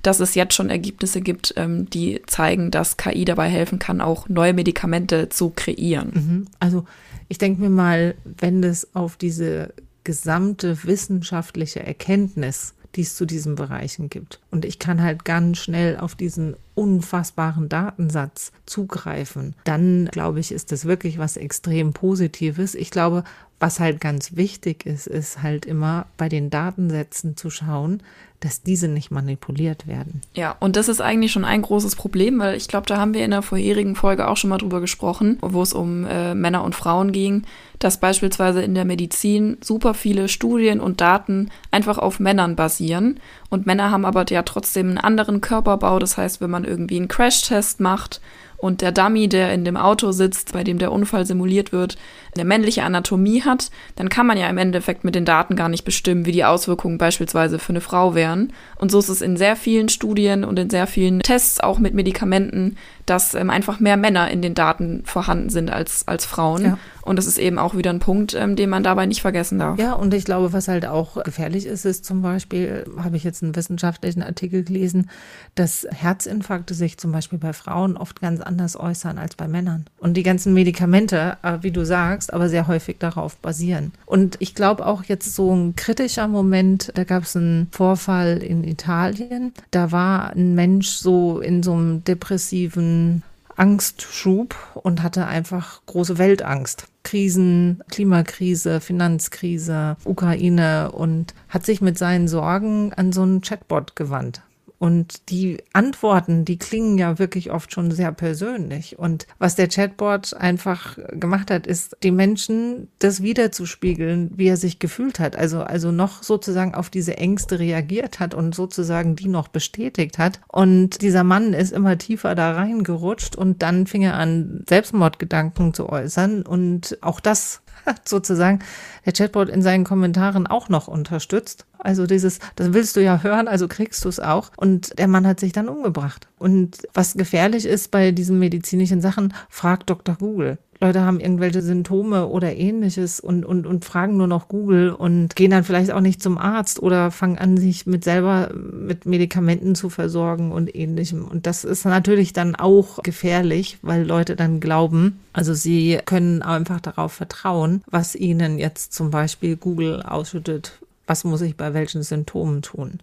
dass 0.06 0.20
es 0.20 0.35
jetzt 0.35 0.55
schon 0.55 0.70
Ergebnisse 0.70 1.20
gibt, 1.20 1.55
ähm, 1.56 1.91
die 1.91 2.23
zeigen, 2.26 2.70
dass 2.70 2.97
KI 2.97 3.25
dabei 3.25 3.49
helfen 3.49 3.79
kann, 3.79 4.00
auch 4.00 4.29
neue 4.29 4.55
Medikamente 4.55 5.29
zu 5.29 5.50
kreieren. 5.50 6.12
Mhm. 6.14 6.47
Also 6.61 6.85
ich 7.29 7.38
denke 7.38 7.61
mir 7.61 7.70
mal, 7.70 8.14
wenn 8.25 8.62
es 8.62 8.94
auf 8.94 9.17
diese 9.17 9.75
gesamte 10.05 10.85
wissenschaftliche 10.85 11.85
Erkenntnis, 11.85 12.75
die 12.94 13.03
es 13.03 13.17
zu 13.17 13.26
diesen 13.26 13.56
Bereichen 13.56 14.08
gibt. 14.08 14.41
Und 14.50 14.64
ich 14.64 14.79
kann 14.79 15.03
halt 15.03 15.25
ganz 15.25 15.58
schnell 15.58 15.99
auf 15.99 16.14
diesen 16.14 16.56
unfassbaren 16.75 17.69
Datensatz 17.69 18.53
zugreifen. 18.64 19.55
Dann 19.64 20.08
glaube 20.12 20.41
ich, 20.41 20.53
ist 20.53 20.73
das 20.73 20.85
wirklich 20.85 21.19
was 21.19 21.37
extrem 21.37 21.93
Positives. 21.93 22.75
Ich 22.75 22.91
glaube, 22.91 23.25
was 23.58 23.81
halt 23.81 24.00
ganz 24.00 24.37
wichtig 24.37 24.85
ist, 24.85 25.06
ist 25.06 25.43
halt 25.43 25.64
immer 25.64 26.06
bei 26.17 26.29
den 26.29 26.50
Datensätzen 26.50 27.37
zu 27.37 27.49
schauen, 27.49 28.03
dass 28.41 28.62
diese 28.62 28.87
nicht 28.88 29.11
manipuliert 29.11 29.87
werden. 29.87 30.20
Ja, 30.35 30.56
und 30.61 30.76
das 30.76 30.88
ist 30.88 31.01
eigentlich 31.01 31.32
schon 31.32 31.46
ein 31.46 31.63
großes 31.63 31.96
Problem, 31.96 32.39
weil 32.39 32.55
ich 32.56 32.69
glaube, 32.69 32.86
da 32.86 32.98
haben 32.98 33.15
wir 33.15 33.25
in 33.25 33.31
der 33.31 33.41
vorherigen 33.41 33.96
Folge 33.96 34.29
auch 34.29 34.36
schon 34.36 34.51
mal 34.51 34.58
drüber 34.58 34.81
gesprochen, 34.81 35.39
wo 35.41 35.63
es 35.63 35.72
um 35.72 36.05
äh, 36.05 36.34
Männer 36.34 36.63
und 36.63 36.75
Frauen 36.75 37.13
ging, 37.13 37.44
dass 37.79 37.98
beispielsweise 37.98 38.63
in 38.63 38.75
der 38.75 38.84
Medizin 38.84 39.56
super 39.63 39.94
viele 39.94 40.29
Studien 40.29 40.81
und 40.81 41.01
Daten 41.01 41.51
einfach 41.70 41.96
auf 41.96 42.20
Männern 42.20 42.56
basieren. 42.56 43.20
Und 43.48 43.67
Männer 43.67 43.91
haben 43.91 44.05
aber 44.05 44.27
ja 44.29 44.43
trotzdem 44.43 44.89
einen 44.89 44.98
anderen 44.98 45.41
Körperbau. 45.41 45.98
Das 45.98 46.19
heißt, 46.19 46.43
wenn 46.43 46.51
man 46.51 46.65
irgendwie 46.65 46.96
einen 46.96 47.08
Crashtest 47.08 47.81
macht, 47.81 48.20
und 48.56 48.81
der 48.81 48.93
Dummy, 48.93 49.29
der 49.29 49.53
in 49.53 49.65
dem 49.65 49.77
Auto 49.77 50.13
sitzt, 50.13 50.53
bei 50.53 50.65
dem 50.65 50.79
der 50.79 50.93
Unfall 50.93 51.27
simuliert 51.27 51.72
wird, 51.72 51.96
eine 52.34 52.44
männliche 52.44 52.82
Anatomie 52.82 53.43
hat, 53.43 53.70
dann 53.96 54.08
kann 54.08 54.27
man 54.27 54.39
ja 54.39 54.48
im 54.48 54.58
Endeffekt 54.58 55.05
mit 55.05 55.15
den 55.15 55.25
Daten 55.25 55.56
gar 55.56 55.69
nicht 55.69 55.84
bestimmen, 55.84 56.27
wie 56.27 56.32
die 56.32 56.44
Auswirkungen 56.44 56.98
beispielsweise 56.98 57.58
für 57.58 57.70
eine 57.70 57.81
Frau 57.81 58.15
wären. 58.15 58.53
Und 58.77 58.91
so 58.91 58.98
ist 58.98 59.08
es 59.08 59.22
in 59.22 59.36
sehr 59.36 59.56
vielen 59.56 59.89
Studien 59.89 60.44
und 60.44 60.58
in 60.58 60.70
sehr 60.70 60.86
vielen 60.86 61.20
Tests, 61.20 61.60
auch 61.60 61.79
mit 61.79 61.94
Medikamenten, 61.94 62.77
dass 63.05 63.34
ähm, 63.34 63.51
einfach 63.51 63.81
mehr 63.81 63.96
Männer 63.96 64.31
in 64.31 64.43
den 64.43 64.55
Daten 64.55 65.03
vorhanden 65.05 65.51
sind 65.51 65.70
als, 65.70 66.06
als 66.08 66.27
Frauen. 66.27 66.65
Ja. 66.65 66.79
Und 67.06 67.17
das 67.17 67.27
ist 67.27 67.39
eben 67.39 67.58
auch 67.58 67.77
wieder 67.77 67.91
ein 67.91 68.01
Punkt, 68.01 68.34
ähm, 68.34 68.56
den 68.56 68.69
man 68.69 68.82
dabei 68.82 69.06
nicht 69.06 69.20
vergessen 69.20 69.60
darf. 69.60 69.79
Ja, 69.79 69.93
und 69.93 70.13
ich 70.13 70.25
glaube, 70.25 70.53
was 70.53 70.67
halt 70.67 70.86
auch 70.86 71.22
gefährlich 71.22 71.65
ist, 71.65 71.84
ist 71.84 72.05
zum 72.05 72.20
Beispiel, 72.20 72.84
habe 72.98 73.17
ich 73.17 73.22
jetzt 73.22 73.44
einen 73.44 73.55
wissenschaftlichen 73.55 74.22
Artikel 74.22 74.65
gelesen, 74.65 75.08
dass 75.55 75.86
Herzinfarkte 75.89 76.75
sich 76.75 76.98
zum 76.98 77.13
Beispiel 77.13 77.39
bei 77.39 77.53
Frauen 77.53 77.96
oft 77.96 78.20
ganz 78.20 78.41
anders 78.41 78.79
äußern 78.79 79.19
als 79.19 79.36
bei 79.36 79.46
Männern. 79.46 79.86
Und 79.98 80.17
die 80.17 80.25
ganzen 80.25 80.53
Medikamente, 80.53 81.39
äh, 81.43 81.58
wie 81.60 81.70
du 81.70 81.84
sagst, 81.84 82.32
aber 82.32 82.48
sehr 82.48 82.67
häufig 82.67 82.98
darauf 82.98 83.36
basieren. 83.36 83.93
Und 84.05 84.36
ich 84.41 84.56
glaube 84.56 84.84
auch 84.84 85.05
jetzt 85.05 85.32
so 85.32 85.55
ein 85.55 85.77
kritischer 85.77 86.27
Moment, 86.27 86.91
da 86.96 87.05
gab 87.05 87.22
es 87.22 87.36
einen 87.36 87.69
Vorfall 87.70 88.39
in 88.39 88.65
Italien. 88.65 89.53
Da 89.70 89.93
war 89.93 90.31
ein 90.31 90.56
Mensch 90.56 90.89
so 90.89 91.39
in 91.39 91.63
so 91.63 91.75
einem 91.75 92.03
depressiven 92.03 93.22
Angstschub 93.56 94.55
und 94.75 95.03
hatte 95.03 95.27
einfach 95.27 95.81
große 95.86 96.19
Weltangst. 96.19 96.86
Krisen, 97.03 97.82
Klimakrise, 97.91 98.81
Finanzkrise, 98.81 99.96
Ukraine 100.05 100.93
und 100.93 101.34
hat 101.48 101.65
sich 101.65 101.81
mit 101.81 101.96
seinen 101.98 102.29
Sorgen 102.29 102.93
an 102.94 103.13
so 103.13 103.22
einen 103.22 103.41
Chatbot 103.41 103.96
gewandt. 103.96 104.43
Und 104.78 105.30
die 105.30 105.58
Antworten, 105.72 106.44
die 106.44 106.58
klingen 106.58 106.98
ja 106.98 107.18
wirklich 107.18 107.50
oft 107.50 107.72
schon 107.72 107.90
sehr 107.90 108.12
persönlich. 108.12 108.98
Und 108.98 109.26
was 109.38 109.54
der 109.54 109.68
Chatbot 109.68 110.34
einfach 110.34 110.98
gemacht 111.12 111.50
hat, 111.50 111.66
ist, 111.66 111.96
die 112.02 112.10
Menschen 112.10 112.88
das 112.98 113.22
wiederzuspiegeln, 113.22 114.32
wie 114.36 114.48
er 114.48 114.56
sich 114.56 114.78
gefühlt 114.78 115.18
hat. 115.18 115.36
Also, 115.36 115.62
also 115.62 115.92
noch 115.92 116.22
sozusagen 116.22 116.74
auf 116.74 116.90
diese 116.90 117.16
Ängste 117.16 117.58
reagiert 117.58 118.20
hat 118.20 118.34
und 118.34 118.54
sozusagen 118.54 119.16
die 119.16 119.28
noch 119.28 119.48
bestätigt 119.48 120.18
hat. 120.18 120.40
Und 120.48 121.00
dieser 121.00 121.24
Mann 121.24 121.54
ist 121.54 121.72
immer 121.72 121.96
tiefer 121.96 122.34
da 122.34 122.52
reingerutscht 122.52 123.34
und 123.34 123.62
dann 123.62 123.86
fing 123.86 124.02
er 124.02 124.14
an, 124.14 124.64
Selbstmordgedanken 124.68 125.72
zu 125.72 125.88
äußern. 125.88 126.42
Und 126.42 126.98
auch 127.00 127.20
das 127.20 127.62
hat 127.86 128.08
sozusagen 128.08 128.58
der 129.06 129.12
Chatbot 129.12 129.48
in 129.48 129.62
seinen 129.62 129.84
Kommentaren 129.84 130.46
auch 130.46 130.68
noch 130.68 130.88
unterstützt. 130.88 131.64
Also 131.86 132.05
dieses, 132.08 132.40
das 132.56 132.72
willst 132.72 132.96
du 132.96 133.00
ja 133.00 133.22
hören, 133.22 133.46
also 133.46 133.69
kriegst 133.69 134.05
du 134.05 134.08
es 134.08 134.19
auch. 134.19 134.50
Und 134.56 134.98
der 134.98 135.06
Mann 135.06 135.24
hat 135.24 135.38
sich 135.38 135.52
dann 135.52 135.69
umgebracht. 135.69 136.26
Und 136.36 136.78
was 136.94 137.14
gefährlich 137.14 137.64
ist 137.64 137.93
bei 137.93 138.10
diesen 138.10 138.40
medizinischen 138.40 139.00
Sachen, 139.00 139.32
frag 139.48 139.86
Dr. 139.86 140.16
Google. 140.16 140.58
Leute 140.81 141.02
haben 141.02 141.20
irgendwelche 141.20 141.62
Symptome 141.62 142.26
oder 142.26 142.56
ähnliches 142.56 143.20
und, 143.20 143.44
und, 143.44 143.66
und 143.66 143.84
fragen 143.84 144.16
nur 144.16 144.26
noch 144.26 144.48
Google 144.48 144.90
und 144.90 145.36
gehen 145.36 145.52
dann 145.52 145.62
vielleicht 145.62 145.93
auch 145.93 146.00
nicht 146.00 146.20
zum 146.20 146.38
Arzt 146.38 146.82
oder 146.82 147.12
fangen 147.12 147.38
an, 147.38 147.56
sich 147.56 147.86
mit 147.86 148.02
selber 148.02 148.50
mit 148.52 149.06
Medikamenten 149.06 149.76
zu 149.76 149.88
versorgen 149.88 150.50
und 150.50 150.74
ähnlichem. 150.74 151.24
Und 151.24 151.46
das 151.46 151.64
ist 151.64 151.84
natürlich 151.84 152.32
dann 152.32 152.56
auch 152.56 153.02
gefährlich, 153.05 153.78
weil 153.82 154.05
Leute 154.05 154.34
dann 154.34 154.58
glauben, 154.58 155.20
also 155.32 155.55
sie 155.55 156.00
können 156.05 156.43
einfach 156.43 156.81
darauf 156.81 157.12
vertrauen, 157.12 157.82
was 157.88 158.16
ihnen 158.16 158.58
jetzt 158.58 158.93
zum 158.93 159.10
Beispiel 159.10 159.56
Google 159.56 160.02
ausschüttet, 160.02 160.81
was 161.06 161.25
muss 161.25 161.41
ich 161.41 161.56
bei 161.56 161.75
welchen 161.75 162.03
Symptomen 162.03 162.63
tun. 162.63 163.01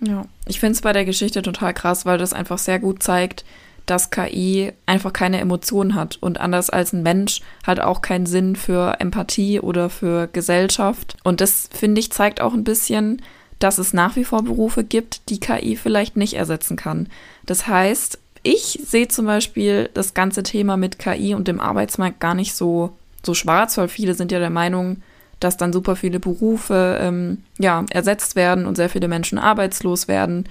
Ja, 0.00 0.26
ich 0.46 0.60
finde 0.60 0.74
es 0.74 0.82
bei 0.82 0.92
der 0.92 1.04
Geschichte 1.04 1.42
total 1.42 1.72
krass, 1.72 2.04
weil 2.04 2.18
das 2.18 2.32
einfach 2.32 2.58
sehr 2.58 2.78
gut 2.78 3.02
zeigt, 3.02 3.44
dass 3.86 4.10
KI 4.10 4.72
einfach 4.84 5.12
keine 5.12 5.40
Emotionen 5.40 5.94
hat 5.94 6.18
und 6.20 6.40
anders 6.40 6.70
als 6.70 6.92
ein 6.92 7.02
Mensch 7.02 7.40
halt 7.66 7.80
auch 7.80 8.02
keinen 8.02 8.26
Sinn 8.26 8.56
für 8.56 8.96
Empathie 8.98 9.60
oder 9.60 9.88
für 9.88 10.26
Gesellschaft. 10.26 11.16
Und 11.22 11.40
das, 11.40 11.70
finde 11.72 12.00
ich, 12.00 12.10
zeigt 12.10 12.40
auch 12.40 12.52
ein 12.52 12.64
bisschen, 12.64 13.22
dass 13.58 13.78
es 13.78 13.92
nach 13.92 14.16
wie 14.16 14.24
vor 14.24 14.42
Berufe 14.42 14.84
gibt, 14.84 15.30
die 15.30 15.40
KI 15.40 15.76
vielleicht 15.76 16.16
nicht 16.16 16.34
ersetzen 16.34 16.76
kann. 16.76 17.08
Das 17.46 17.68
heißt, 17.68 18.18
ich 18.42 18.80
sehe 18.84 19.08
zum 19.08 19.26
Beispiel 19.26 19.88
das 19.94 20.14
ganze 20.14 20.42
Thema 20.42 20.76
mit 20.76 20.98
KI 20.98 21.34
und 21.34 21.48
dem 21.48 21.60
Arbeitsmarkt 21.60 22.20
gar 22.20 22.34
nicht 22.34 22.54
so, 22.54 22.96
so 23.24 23.34
schwarz, 23.34 23.78
weil 23.78 23.88
viele 23.88 24.14
sind 24.14 24.30
ja 24.30 24.40
der 24.40 24.50
Meinung, 24.50 25.02
dass 25.40 25.56
dann 25.56 25.72
super 25.72 25.96
viele 25.96 26.20
Berufe 26.20 26.98
ähm, 27.00 27.42
ja, 27.58 27.84
ersetzt 27.90 28.36
werden 28.36 28.66
und 28.66 28.76
sehr 28.76 28.88
viele 28.88 29.08
Menschen 29.08 29.38
arbeitslos 29.38 30.08
werden. 30.08 30.48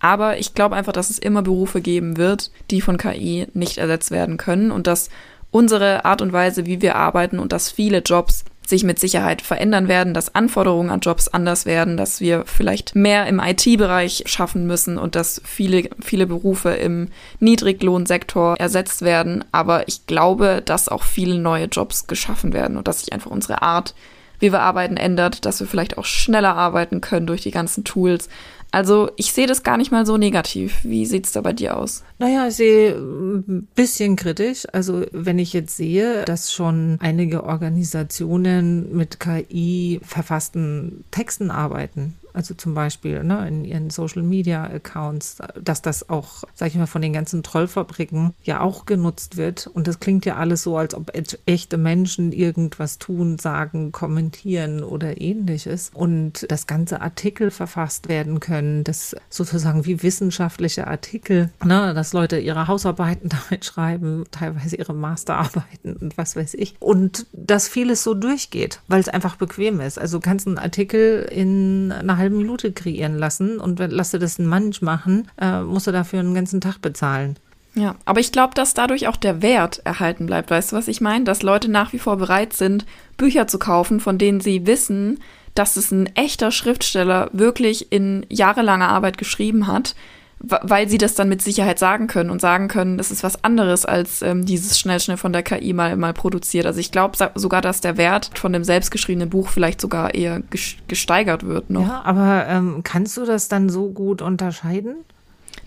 Aber 0.00 0.38
ich 0.38 0.54
glaube 0.54 0.76
einfach, 0.76 0.92
dass 0.92 1.10
es 1.10 1.18
immer 1.18 1.42
Berufe 1.42 1.80
geben 1.80 2.16
wird, 2.16 2.50
die 2.70 2.80
von 2.80 2.98
KI 2.98 3.46
nicht 3.54 3.78
ersetzt 3.78 4.10
werden 4.10 4.36
können 4.36 4.70
und 4.70 4.86
dass 4.86 5.08
unsere 5.50 6.04
Art 6.04 6.20
und 6.20 6.32
Weise, 6.32 6.66
wie 6.66 6.82
wir 6.82 6.96
arbeiten 6.96 7.38
und 7.38 7.52
dass 7.52 7.70
viele 7.70 7.98
Jobs 7.98 8.44
sich 8.66 8.82
mit 8.82 8.98
Sicherheit 8.98 9.42
verändern 9.42 9.88
werden, 9.88 10.14
dass 10.14 10.34
Anforderungen 10.34 10.90
an 10.90 11.00
Jobs 11.00 11.28
anders 11.28 11.66
werden, 11.66 11.96
dass 11.96 12.20
wir 12.20 12.44
vielleicht 12.46 12.94
mehr 12.94 13.26
im 13.26 13.40
IT-Bereich 13.40 14.24
schaffen 14.26 14.66
müssen 14.66 14.98
und 14.98 15.14
dass 15.14 15.40
viele, 15.44 15.88
viele 16.00 16.26
Berufe 16.26 16.70
im 16.70 17.08
Niedriglohnsektor 17.40 18.56
ersetzt 18.58 19.02
werden. 19.02 19.44
Aber 19.52 19.86
ich 19.88 20.06
glaube, 20.06 20.62
dass 20.64 20.88
auch 20.88 21.02
viele 21.02 21.38
neue 21.38 21.66
Jobs 21.66 22.06
geschaffen 22.06 22.52
werden 22.52 22.76
und 22.76 22.88
dass 22.88 23.00
sich 23.00 23.12
einfach 23.12 23.30
unsere 23.30 23.62
Art, 23.62 23.94
wie 24.40 24.52
wir 24.52 24.60
arbeiten, 24.60 24.96
ändert, 24.96 25.44
dass 25.46 25.60
wir 25.60 25.66
vielleicht 25.66 25.98
auch 25.98 26.04
schneller 26.04 26.56
arbeiten 26.56 27.00
können 27.00 27.26
durch 27.26 27.42
die 27.42 27.50
ganzen 27.50 27.84
Tools. 27.84 28.28
Also 28.74 29.10
ich 29.14 29.32
sehe 29.32 29.46
das 29.46 29.62
gar 29.62 29.76
nicht 29.76 29.92
mal 29.92 30.04
so 30.04 30.16
negativ. 30.16 30.80
Wie 30.82 31.06
sieht 31.06 31.26
es 31.26 31.32
da 31.32 31.42
bei 31.42 31.52
dir 31.52 31.76
aus? 31.76 32.02
Naja, 32.18 32.48
ich 32.48 32.56
sehe 32.56 32.96
ein 32.96 33.68
bisschen 33.76 34.16
kritisch. 34.16 34.66
Also 34.72 35.06
wenn 35.12 35.38
ich 35.38 35.52
jetzt 35.52 35.76
sehe, 35.76 36.24
dass 36.24 36.52
schon 36.52 36.98
einige 37.00 37.44
Organisationen 37.44 38.92
mit 38.96 39.20
KI 39.20 40.00
verfassten 40.02 41.04
Texten 41.12 41.52
arbeiten, 41.52 42.16
also 42.34 42.54
zum 42.54 42.74
Beispiel 42.74 43.22
ne, 43.22 43.46
in 43.46 43.64
ihren 43.64 43.90
Social 43.90 44.22
Media 44.22 44.64
Accounts, 44.64 45.38
dass 45.60 45.82
das 45.82 46.10
auch, 46.10 46.44
sag 46.54 46.68
ich 46.68 46.74
mal, 46.74 46.86
von 46.86 47.00
den 47.00 47.12
ganzen 47.12 47.42
Trollfabriken 47.42 48.34
ja 48.42 48.60
auch 48.60 48.86
genutzt 48.86 49.36
wird. 49.36 49.68
Und 49.68 49.86
das 49.86 50.00
klingt 50.00 50.26
ja 50.26 50.36
alles 50.36 50.64
so, 50.64 50.76
als 50.76 50.94
ob 50.94 51.12
echte 51.46 51.78
Menschen 51.78 52.32
irgendwas 52.32 52.98
tun, 52.98 53.38
sagen, 53.38 53.92
kommentieren 53.92 54.82
oder 54.82 55.20
ähnliches. 55.20 55.92
Und 55.94 56.46
das 56.50 56.66
ganze 56.66 57.00
Artikel 57.00 57.52
verfasst 57.52 58.08
werden 58.08 58.40
können, 58.40 58.82
das 58.82 59.14
sozusagen 59.30 59.86
wie 59.86 60.02
wissenschaftliche 60.02 60.88
Artikel, 60.88 61.50
ne, 61.64 61.94
dass 61.94 62.12
Leute 62.12 62.38
ihre 62.38 62.66
Hausarbeiten 62.66 63.28
damit 63.48 63.64
schreiben, 63.64 64.24
teilweise 64.32 64.76
ihre 64.76 64.94
Masterarbeiten 64.94 65.96
und 65.96 66.18
was 66.18 66.34
weiß 66.34 66.54
ich. 66.54 66.74
Und 66.80 67.26
dass 67.32 67.68
vieles 67.68 68.02
so 68.02 68.14
durchgeht, 68.14 68.80
weil 68.88 69.00
es 69.00 69.08
einfach 69.08 69.36
bequem 69.36 69.80
ist. 69.80 70.00
Also 70.00 70.18
du 70.18 70.22
kannst 70.22 70.48
einen 70.48 70.58
Artikel 70.58 71.28
in 71.30 71.92
einer 71.92 72.23
halben 72.24 72.38
Minute 72.38 72.72
kreieren 72.72 73.18
lassen 73.18 73.60
und 73.60 73.78
wenn, 73.78 73.90
lass 73.90 74.10
dir 74.10 74.18
das 74.18 74.38
ein 74.38 74.48
Mensch 74.48 74.82
machen, 74.82 75.28
äh, 75.40 75.60
musst 75.60 75.86
du 75.86 75.92
dafür 75.92 76.20
einen 76.20 76.34
ganzen 76.34 76.60
Tag 76.60 76.80
bezahlen. 76.80 77.36
Ja, 77.74 77.96
aber 78.04 78.20
ich 78.20 78.32
glaube, 78.32 78.54
dass 78.54 78.74
dadurch 78.74 79.08
auch 79.08 79.16
der 79.16 79.42
Wert 79.42 79.80
erhalten 79.84 80.26
bleibt. 80.26 80.50
Weißt 80.50 80.72
du, 80.72 80.76
was 80.76 80.88
ich 80.88 81.00
meine? 81.00 81.24
Dass 81.24 81.42
Leute 81.42 81.70
nach 81.70 81.92
wie 81.92 81.98
vor 81.98 82.16
bereit 82.16 82.52
sind, 82.52 82.86
Bücher 83.16 83.48
zu 83.48 83.58
kaufen, 83.58 83.98
von 84.00 84.16
denen 84.16 84.40
sie 84.40 84.66
wissen, 84.66 85.18
dass 85.54 85.76
es 85.76 85.90
ein 85.90 86.06
echter 86.14 86.50
Schriftsteller 86.50 87.30
wirklich 87.32 87.92
in 87.92 88.26
jahrelanger 88.28 88.88
Arbeit 88.88 89.18
geschrieben 89.18 89.66
hat, 89.66 89.94
weil 90.62 90.88
sie 90.88 90.98
das 90.98 91.14
dann 91.14 91.28
mit 91.28 91.42
Sicherheit 91.42 91.78
sagen 91.78 92.06
können 92.06 92.30
und 92.30 92.40
sagen 92.40 92.68
können, 92.68 92.98
das 92.98 93.10
ist 93.10 93.22
was 93.22 93.44
anderes 93.44 93.84
als 93.84 94.22
ähm, 94.22 94.44
dieses 94.44 94.78
schnell 94.78 95.00
schnell 95.00 95.16
von 95.16 95.32
der 95.32 95.42
KI 95.42 95.72
mal 95.72 95.96
mal 95.96 96.12
produziert. 96.12 96.66
Also 96.66 96.80
ich 96.80 96.92
glaube 96.92 97.16
sogar, 97.34 97.60
dass 97.60 97.80
der 97.80 97.96
Wert 97.96 98.30
von 98.34 98.52
dem 98.52 98.64
selbstgeschriebenen 98.64 99.30
Buch 99.30 99.48
vielleicht 99.48 99.80
sogar 99.80 100.14
eher 100.14 100.42
gesteigert 100.88 101.46
wird 101.46 101.70
noch. 101.70 101.86
Ja, 101.86 102.02
aber 102.04 102.46
ähm, 102.48 102.80
kannst 102.82 103.16
du 103.16 103.24
das 103.24 103.48
dann 103.48 103.68
so 103.68 103.90
gut 103.90 104.22
unterscheiden? 104.22 104.96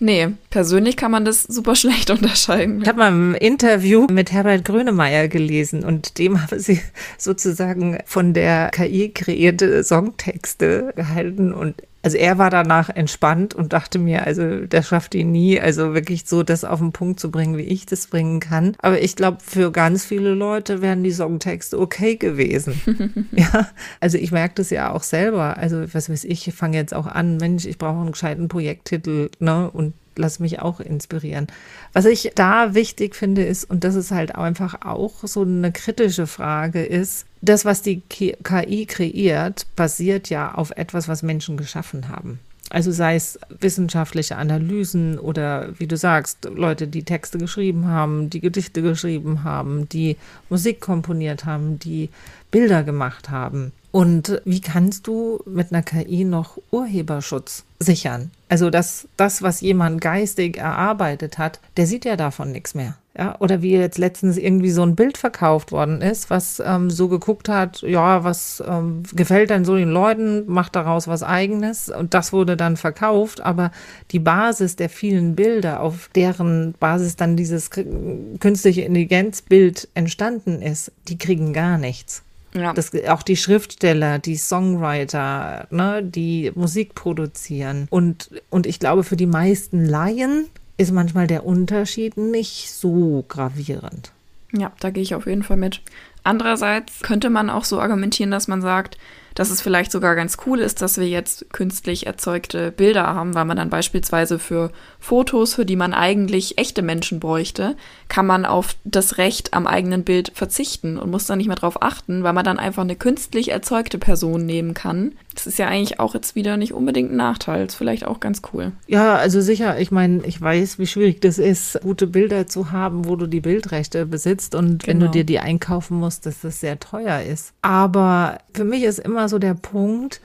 Nee, 0.00 0.28
persönlich 0.50 0.96
kann 0.96 1.10
man 1.10 1.24
das 1.24 1.42
super 1.42 1.74
schlecht 1.74 2.10
unterscheiden. 2.10 2.82
Ich 2.82 2.88
habe 2.88 2.98
mal 2.98 3.12
ein 3.12 3.34
Interview 3.34 4.06
mit 4.10 4.32
Herbert 4.32 4.64
Grönemeyer 4.64 5.28
gelesen 5.28 5.84
und 5.84 6.18
dem 6.18 6.40
haben 6.42 6.58
sie 6.58 6.80
sozusagen 7.16 7.98
von 8.04 8.32
der 8.32 8.70
KI 8.70 9.10
kreierte 9.10 9.82
Songtexte 9.82 10.92
gehalten 10.94 11.52
und 11.52 11.82
also 12.02 12.16
er 12.16 12.38
war 12.38 12.50
danach 12.50 12.90
entspannt 12.90 13.54
und 13.54 13.72
dachte 13.72 13.98
mir, 13.98 14.26
also 14.26 14.66
der 14.66 14.82
schafft 14.82 15.14
ihn 15.14 15.32
nie, 15.32 15.60
also 15.60 15.94
wirklich 15.94 16.24
so 16.26 16.42
das 16.42 16.64
auf 16.64 16.78
den 16.78 16.92
Punkt 16.92 17.18
zu 17.18 17.30
bringen, 17.30 17.56
wie 17.56 17.62
ich 17.62 17.86
das 17.86 18.06
bringen 18.06 18.40
kann. 18.40 18.76
Aber 18.78 19.00
ich 19.00 19.16
glaube, 19.16 19.38
für 19.42 19.72
ganz 19.72 20.04
viele 20.04 20.34
Leute 20.34 20.80
wären 20.80 21.02
die 21.02 21.10
Songtexte 21.10 21.78
okay 21.78 22.16
gewesen. 22.16 23.28
ja, 23.32 23.68
also 24.00 24.16
ich 24.16 24.30
merke 24.30 24.54
das 24.56 24.70
ja 24.70 24.92
auch 24.92 25.02
selber. 25.02 25.56
Also 25.56 25.92
was 25.92 26.08
weiß 26.08 26.24
ich, 26.24 26.46
ich 26.46 26.54
fange 26.54 26.76
jetzt 26.76 26.94
auch 26.94 27.06
an, 27.06 27.36
Mensch, 27.36 27.66
ich 27.66 27.78
brauche 27.78 28.00
einen 28.00 28.12
gescheiten 28.12 28.48
Projekttitel, 28.48 29.30
ne? 29.40 29.70
Und 29.70 29.94
lass 30.18 30.40
mich 30.40 30.60
auch 30.60 30.80
inspirieren. 30.80 31.46
Was 31.92 32.04
ich 32.04 32.32
da 32.34 32.74
wichtig 32.74 33.14
finde 33.14 33.44
ist, 33.44 33.64
und 33.70 33.84
das 33.84 33.94
ist 33.94 34.10
halt 34.10 34.34
einfach 34.34 34.82
auch 34.84 35.14
so 35.22 35.42
eine 35.42 35.72
kritische 35.72 36.26
Frage 36.26 36.84
ist, 36.84 37.24
das, 37.40 37.64
was 37.64 37.82
die 37.82 38.02
KI 38.08 38.86
kreiert, 38.86 39.66
basiert 39.76 40.28
ja 40.28 40.54
auf 40.54 40.72
etwas, 40.72 41.08
was 41.08 41.22
Menschen 41.22 41.56
geschaffen 41.56 42.08
haben. 42.08 42.40
Also 42.70 42.92
sei 42.92 43.14
es 43.14 43.38
wissenschaftliche 43.60 44.36
Analysen 44.36 45.18
oder 45.18 45.70
wie 45.78 45.86
du 45.86 45.96
sagst, 45.96 46.48
Leute, 46.54 46.86
die 46.86 47.02
Texte 47.02 47.38
geschrieben 47.38 47.86
haben, 47.86 48.28
die 48.28 48.40
Gedichte 48.40 48.82
geschrieben 48.82 49.42
haben, 49.42 49.88
die 49.88 50.16
Musik 50.50 50.80
komponiert 50.80 51.46
haben, 51.46 51.78
die 51.78 52.10
Bilder 52.50 52.82
gemacht 52.82 53.30
haben. 53.30 53.72
Und 53.90 54.42
wie 54.44 54.60
kannst 54.60 55.06
du 55.06 55.40
mit 55.46 55.72
einer 55.72 55.82
KI 55.82 56.24
noch 56.24 56.58
Urheberschutz 56.70 57.64
sichern? 57.78 58.30
Also 58.48 58.70
das, 58.70 59.08
das, 59.16 59.42
was 59.42 59.60
jemand 59.60 60.00
geistig 60.00 60.58
erarbeitet 60.58 61.38
hat, 61.38 61.60
der 61.76 61.86
sieht 61.86 62.04
ja 62.04 62.16
davon 62.16 62.52
nichts 62.52 62.74
mehr. 62.74 62.96
Ja, 63.16 63.34
oder 63.40 63.62
wie 63.62 63.72
jetzt 63.72 63.98
letztens 63.98 64.36
irgendwie 64.36 64.70
so 64.70 64.82
ein 64.82 64.94
Bild 64.94 65.18
verkauft 65.18 65.72
worden 65.72 66.02
ist, 66.02 66.30
was 66.30 66.62
ähm, 66.64 66.88
so 66.88 67.08
geguckt 67.08 67.48
hat, 67.48 67.82
ja, 67.82 68.22
was 68.22 68.62
ähm, 68.64 69.02
gefällt 69.12 69.50
denn 69.50 69.64
so 69.64 69.74
den 69.74 69.88
Leuten, 69.88 70.44
macht 70.46 70.76
daraus 70.76 71.08
was 71.08 71.24
eigenes 71.24 71.88
und 71.88 72.14
das 72.14 72.32
wurde 72.32 72.56
dann 72.56 72.76
verkauft, 72.76 73.40
aber 73.40 73.72
die 74.12 74.20
Basis 74.20 74.76
der 74.76 74.88
vielen 74.88 75.34
Bilder, 75.34 75.80
auf 75.80 76.08
deren 76.14 76.74
Basis 76.78 77.16
dann 77.16 77.36
dieses 77.36 77.70
künstliche 77.70 78.82
Intelligenzbild 78.82 79.88
entstanden 79.94 80.62
ist, 80.62 80.92
die 81.08 81.18
kriegen 81.18 81.52
gar 81.52 81.76
nichts. 81.76 82.22
Ja. 82.54 82.72
Das, 82.72 82.92
auch 83.08 83.22
die 83.22 83.36
Schriftsteller, 83.36 84.18
die 84.18 84.36
Songwriter, 84.36 85.66
ne, 85.70 86.02
die 86.02 86.50
Musik 86.54 86.94
produzieren. 86.94 87.86
Und, 87.90 88.30
und 88.50 88.66
ich 88.66 88.80
glaube, 88.80 89.04
für 89.04 89.16
die 89.16 89.26
meisten 89.26 89.84
Laien 89.84 90.46
ist 90.76 90.92
manchmal 90.92 91.26
der 91.26 91.44
Unterschied 91.44 92.16
nicht 92.16 92.70
so 92.70 93.24
gravierend. 93.28 94.12
Ja, 94.52 94.72
da 94.80 94.90
gehe 94.90 95.02
ich 95.02 95.14
auf 95.14 95.26
jeden 95.26 95.42
Fall 95.42 95.58
mit. 95.58 95.82
Andererseits 96.24 97.00
könnte 97.00 97.30
man 97.30 97.50
auch 97.50 97.64
so 97.64 97.80
argumentieren, 97.80 98.30
dass 98.30 98.48
man 98.48 98.62
sagt, 98.62 98.96
dass 99.38 99.50
es 99.50 99.60
vielleicht 99.60 99.92
sogar 99.92 100.16
ganz 100.16 100.36
cool 100.46 100.58
ist, 100.58 100.82
dass 100.82 100.98
wir 100.98 101.08
jetzt 101.08 101.52
künstlich 101.52 102.08
erzeugte 102.08 102.72
Bilder 102.72 103.06
haben, 103.06 103.36
weil 103.36 103.44
man 103.44 103.56
dann 103.56 103.70
beispielsweise 103.70 104.40
für 104.40 104.72
Fotos, 104.98 105.54
für 105.54 105.64
die 105.64 105.76
man 105.76 105.94
eigentlich 105.94 106.58
echte 106.58 106.82
Menschen 106.82 107.20
bräuchte, 107.20 107.76
kann 108.08 108.26
man 108.26 108.44
auf 108.44 108.74
das 108.82 109.16
Recht 109.16 109.54
am 109.54 109.68
eigenen 109.68 110.02
Bild 110.02 110.32
verzichten 110.34 110.98
und 110.98 111.12
muss 111.12 111.26
dann 111.26 111.38
nicht 111.38 111.46
mehr 111.46 111.54
darauf 111.54 111.82
achten, 111.82 112.24
weil 112.24 112.32
man 112.32 112.44
dann 112.44 112.58
einfach 112.58 112.82
eine 112.82 112.96
künstlich 112.96 113.52
erzeugte 113.52 113.98
Person 113.98 114.44
nehmen 114.44 114.74
kann. 114.74 115.12
Das 115.36 115.46
ist 115.46 115.58
ja 115.60 115.68
eigentlich 115.68 116.00
auch 116.00 116.14
jetzt 116.14 116.34
wieder 116.34 116.56
nicht 116.56 116.72
unbedingt 116.72 117.12
ein 117.12 117.16
Nachteil. 117.16 117.64
ist 117.64 117.76
vielleicht 117.76 118.04
auch 118.04 118.18
ganz 118.18 118.42
cool. 118.52 118.72
Ja, 118.88 119.14
also 119.14 119.40
sicher. 119.40 119.78
Ich 119.78 119.92
meine, 119.92 120.24
ich 120.26 120.40
weiß, 120.40 120.80
wie 120.80 120.88
schwierig 120.88 121.20
das 121.20 121.38
ist, 121.38 121.80
gute 121.80 122.08
Bilder 122.08 122.48
zu 122.48 122.72
haben, 122.72 123.04
wo 123.04 123.14
du 123.14 123.28
die 123.28 123.40
Bildrechte 123.40 124.04
besitzt 124.04 124.56
und 124.56 124.82
genau. 124.82 124.86
wenn 124.86 124.98
du 124.98 125.04
genau. 125.06 125.12
dir 125.12 125.24
die 125.24 125.38
einkaufen 125.38 125.98
musst, 125.98 126.26
dass 126.26 126.40
das 126.40 126.58
sehr 126.58 126.80
teuer 126.80 127.22
ist. 127.22 127.52
Aber 127.62 128.38
für 128.52 128.64
mich 128.64 128.82
ist 128.82 128.98
immer 128.98 129.27
so 129.28 129.38
der 129.38 129.54
Punkt, 129.54 130.20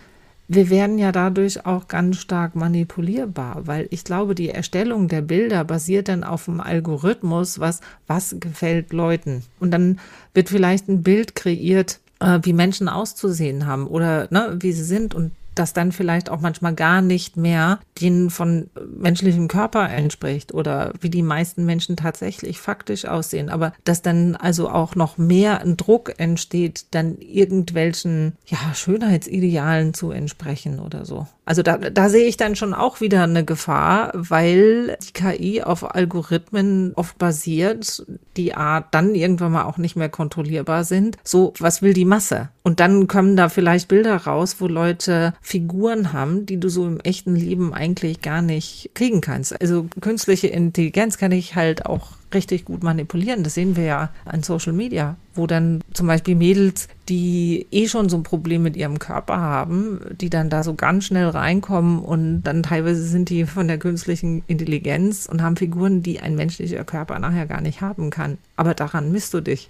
wir 0.47 0.69
werden 0.69 0.97
ja 0.97 1.11
dadurch 1.11 1.65
auch 1.65 1.87
ganz 1.87 2.17
stark 2.17 2.55
manipulierbar, 2.55 3.65
weil 3.65 3.87
ich 3.91 4.03
glaube, 4.03 4.35
die 4.35 4.49
Erstellung 4.49 5.07
der 5.07 5.21
Bilder 5.21 5.63
basiert 5.63 6.09
dann 6.09 6.23
auf 6.23 6.49
einem 6.49 6.59
Algorithmus, 6.59 7.59
was, 7.59 7.79
was 8.07 8.35
gefällt 8.39 8.91
Leuten. 8.91 9.43
Und 9.59 9.71
dann 9.71 9.99
wird 10.33 10.49
vielleicht 10.49 10.89
ein 10.89 11.01
Bild 11.01 11.35
kreiert, 11.35 11.99
äh, 12.19 12.39
wie 12.43 12.53
Menschen 12.53 12.89
auszusehen 12.89 13.65
haben 13.65 13.87
oder 13.87 14.27
ne, 14.31 14.57
wie 14.59 14.73
sie 14.73 14.83
sind. 14.83 15.15
Und 15.15 15.31
das 15.55 15.73
dann 15.73 15.91
vielleicht 15.91 16.29
auch 16.29 16.39
manchmal 16.39 16.73
gar 16.73 17.01
nicht 17.01 17.37
mehr 17.37 17.79
den 18.01 18.29
von 18.29 18.69
menschlichem 18.97 19.47
Körper 19.47 19.89
entspricht 19.89 20.53
oder 20.53 20.93
wie 20.99 21.09
die 21.09 21.21
meisten 21.21 21.65
Menschen 21.65 21.95
tatsächlich 21.95 22.59
faktisch 22.59 23.05
aussehen. 23.05 23.49
Aber 23.49 23.73
dass 23.83 24.01
dann 24.01 24.35
also 24.35 24.69
auch 24.69 24.95
noch 24.95 25.17
mehr 25.17 25.61
ein 25.61 25.77
Druck 25.77 26.13
entsteht, 26.17 26.85
dann 26.91 27.17
irgendwelchen 27.19 28.33
ja, 28.45 28.57
Schönheitsidealen 28.73 29.93
zu 29.93 30.11
entsprechen 30.11 30.79
oder 30.79 31.05
so. 31.05 31.27
Also 31.45 31.61
da, 31.61 31.77
da 31.77 32.09
sehe 32.09 32.27
ich 32.27 32.37
dann 32.37 32.55
schon 32.55 32.73
auch 32.73 33.01
wieder 33.01 33.23
eine 33.23 33.43
Gefahr, 33.43 34.11
weil 34.13 34.97
die 35.03 35.11
KI 35.11 35.61
auf 35.61 35.93
Algorithmen 35.93 36.93
oft 36.95 37.17
basiert, 37.17 38.05
die 38.37 38.55
Art 38.55 38.87
dann 38.91 39.13
irgendwann 39.13 39.51
mal 39.51 39.65
auch 39.65 39.77
nicht 39.77 39.97
mehr 39.97 40.09
kontrollierbar 40.09 40.85
sind. 40.85 41.17
So, 41.23 41.53
was 41.59 41.81
will 41.81 41.93
die 41.93 42.05
Masse? 42.05 42.49
Und 42.63 42.79
dann 42.79 43.07
kommen 43.07 43.35
da 43.35 43.49
vielleicht 43.49 43.89
Bilder 43.89 44.15
raus, 44.15 44.55
wo 44.59 44.67
Leute 44.67 45.33
Figuren 45.45 46.13
haben, 46.13 46.45
die 46.45 46.57
du 46.57 46.69
so 46.69 46.87
im 46.87 47.01
echten 47.01 47.35
Leben 47.35 47.73
eigentlich 47.73 48.21
gar 48.21 48.41
nicht 48.41 48.91
kriegen 48.95 49.19
kannst. 49.19 49.59
Also 49.61 49.87
künstliche 49.99 50.47
Intelligenz 50.47 51.17
kann 51.17 51.33
ich 51.33 51.55
halt 51.55 51.85
auch 51.85 52.11
richtig 52.33 52.63
gut 52.63 52.81
manipulieren. 52.81 53.43
Das 53.43 53.53
sehen 53.53 53.75
wir 53.75 53.83
ja 53.83 54.09
an 54.23 54.41
Social 54.41 54.71
Media, 54.71 55.17
wo 55.35 55.45
dann 55.45 55.81
zum 55.93 56.07
Beispiel 56.07 56.35
Mädels, 56.35 56.87
die 57.09 57.67
eh 57.71 57.89
schon 57.89 58.07
so 58.07 58.15
ein 58.15 58.23
Problem 58.23 58.63
mit 58.63 58.77
ihrem 58.77 58.99
Körper 58.99 59.37
haben, 59.37 59.99
die 60.19 60.29
dann 60.29 60.49
da 60.49 60.63
so 60.63 60.75
ganz 60.75 61.05
schnell 61.05 61.27
reinkommen 61.27 61.99
und 61.99 62.43
dann 62.43 62.63
teilweise 62.63 63.03
sind 63.03 63.29
die 63.29 63.45
von 63.45 63.67
der 63.67 63.77
künstlichen 63.77 64.43
Intelligenz 64.47 65.27
und 65.29 65.41
haben 65.41 65.57
Figuren, 65.57 66.01
die 66.01 66.21
ein 66.21 66.35
menschlicher 66.35 66.85
Körper 66.85 67.19
nachher 67.19 67.47
gar 67.47 67.61
nicht 67.61 67.81
haben 67.81 68.09
kann. 68.09 68.37
Aber 68.55 68.73
daran 68.73 69.11
misst 69.11 69.33
du 69.33 69.41
dich. 69.41 69.69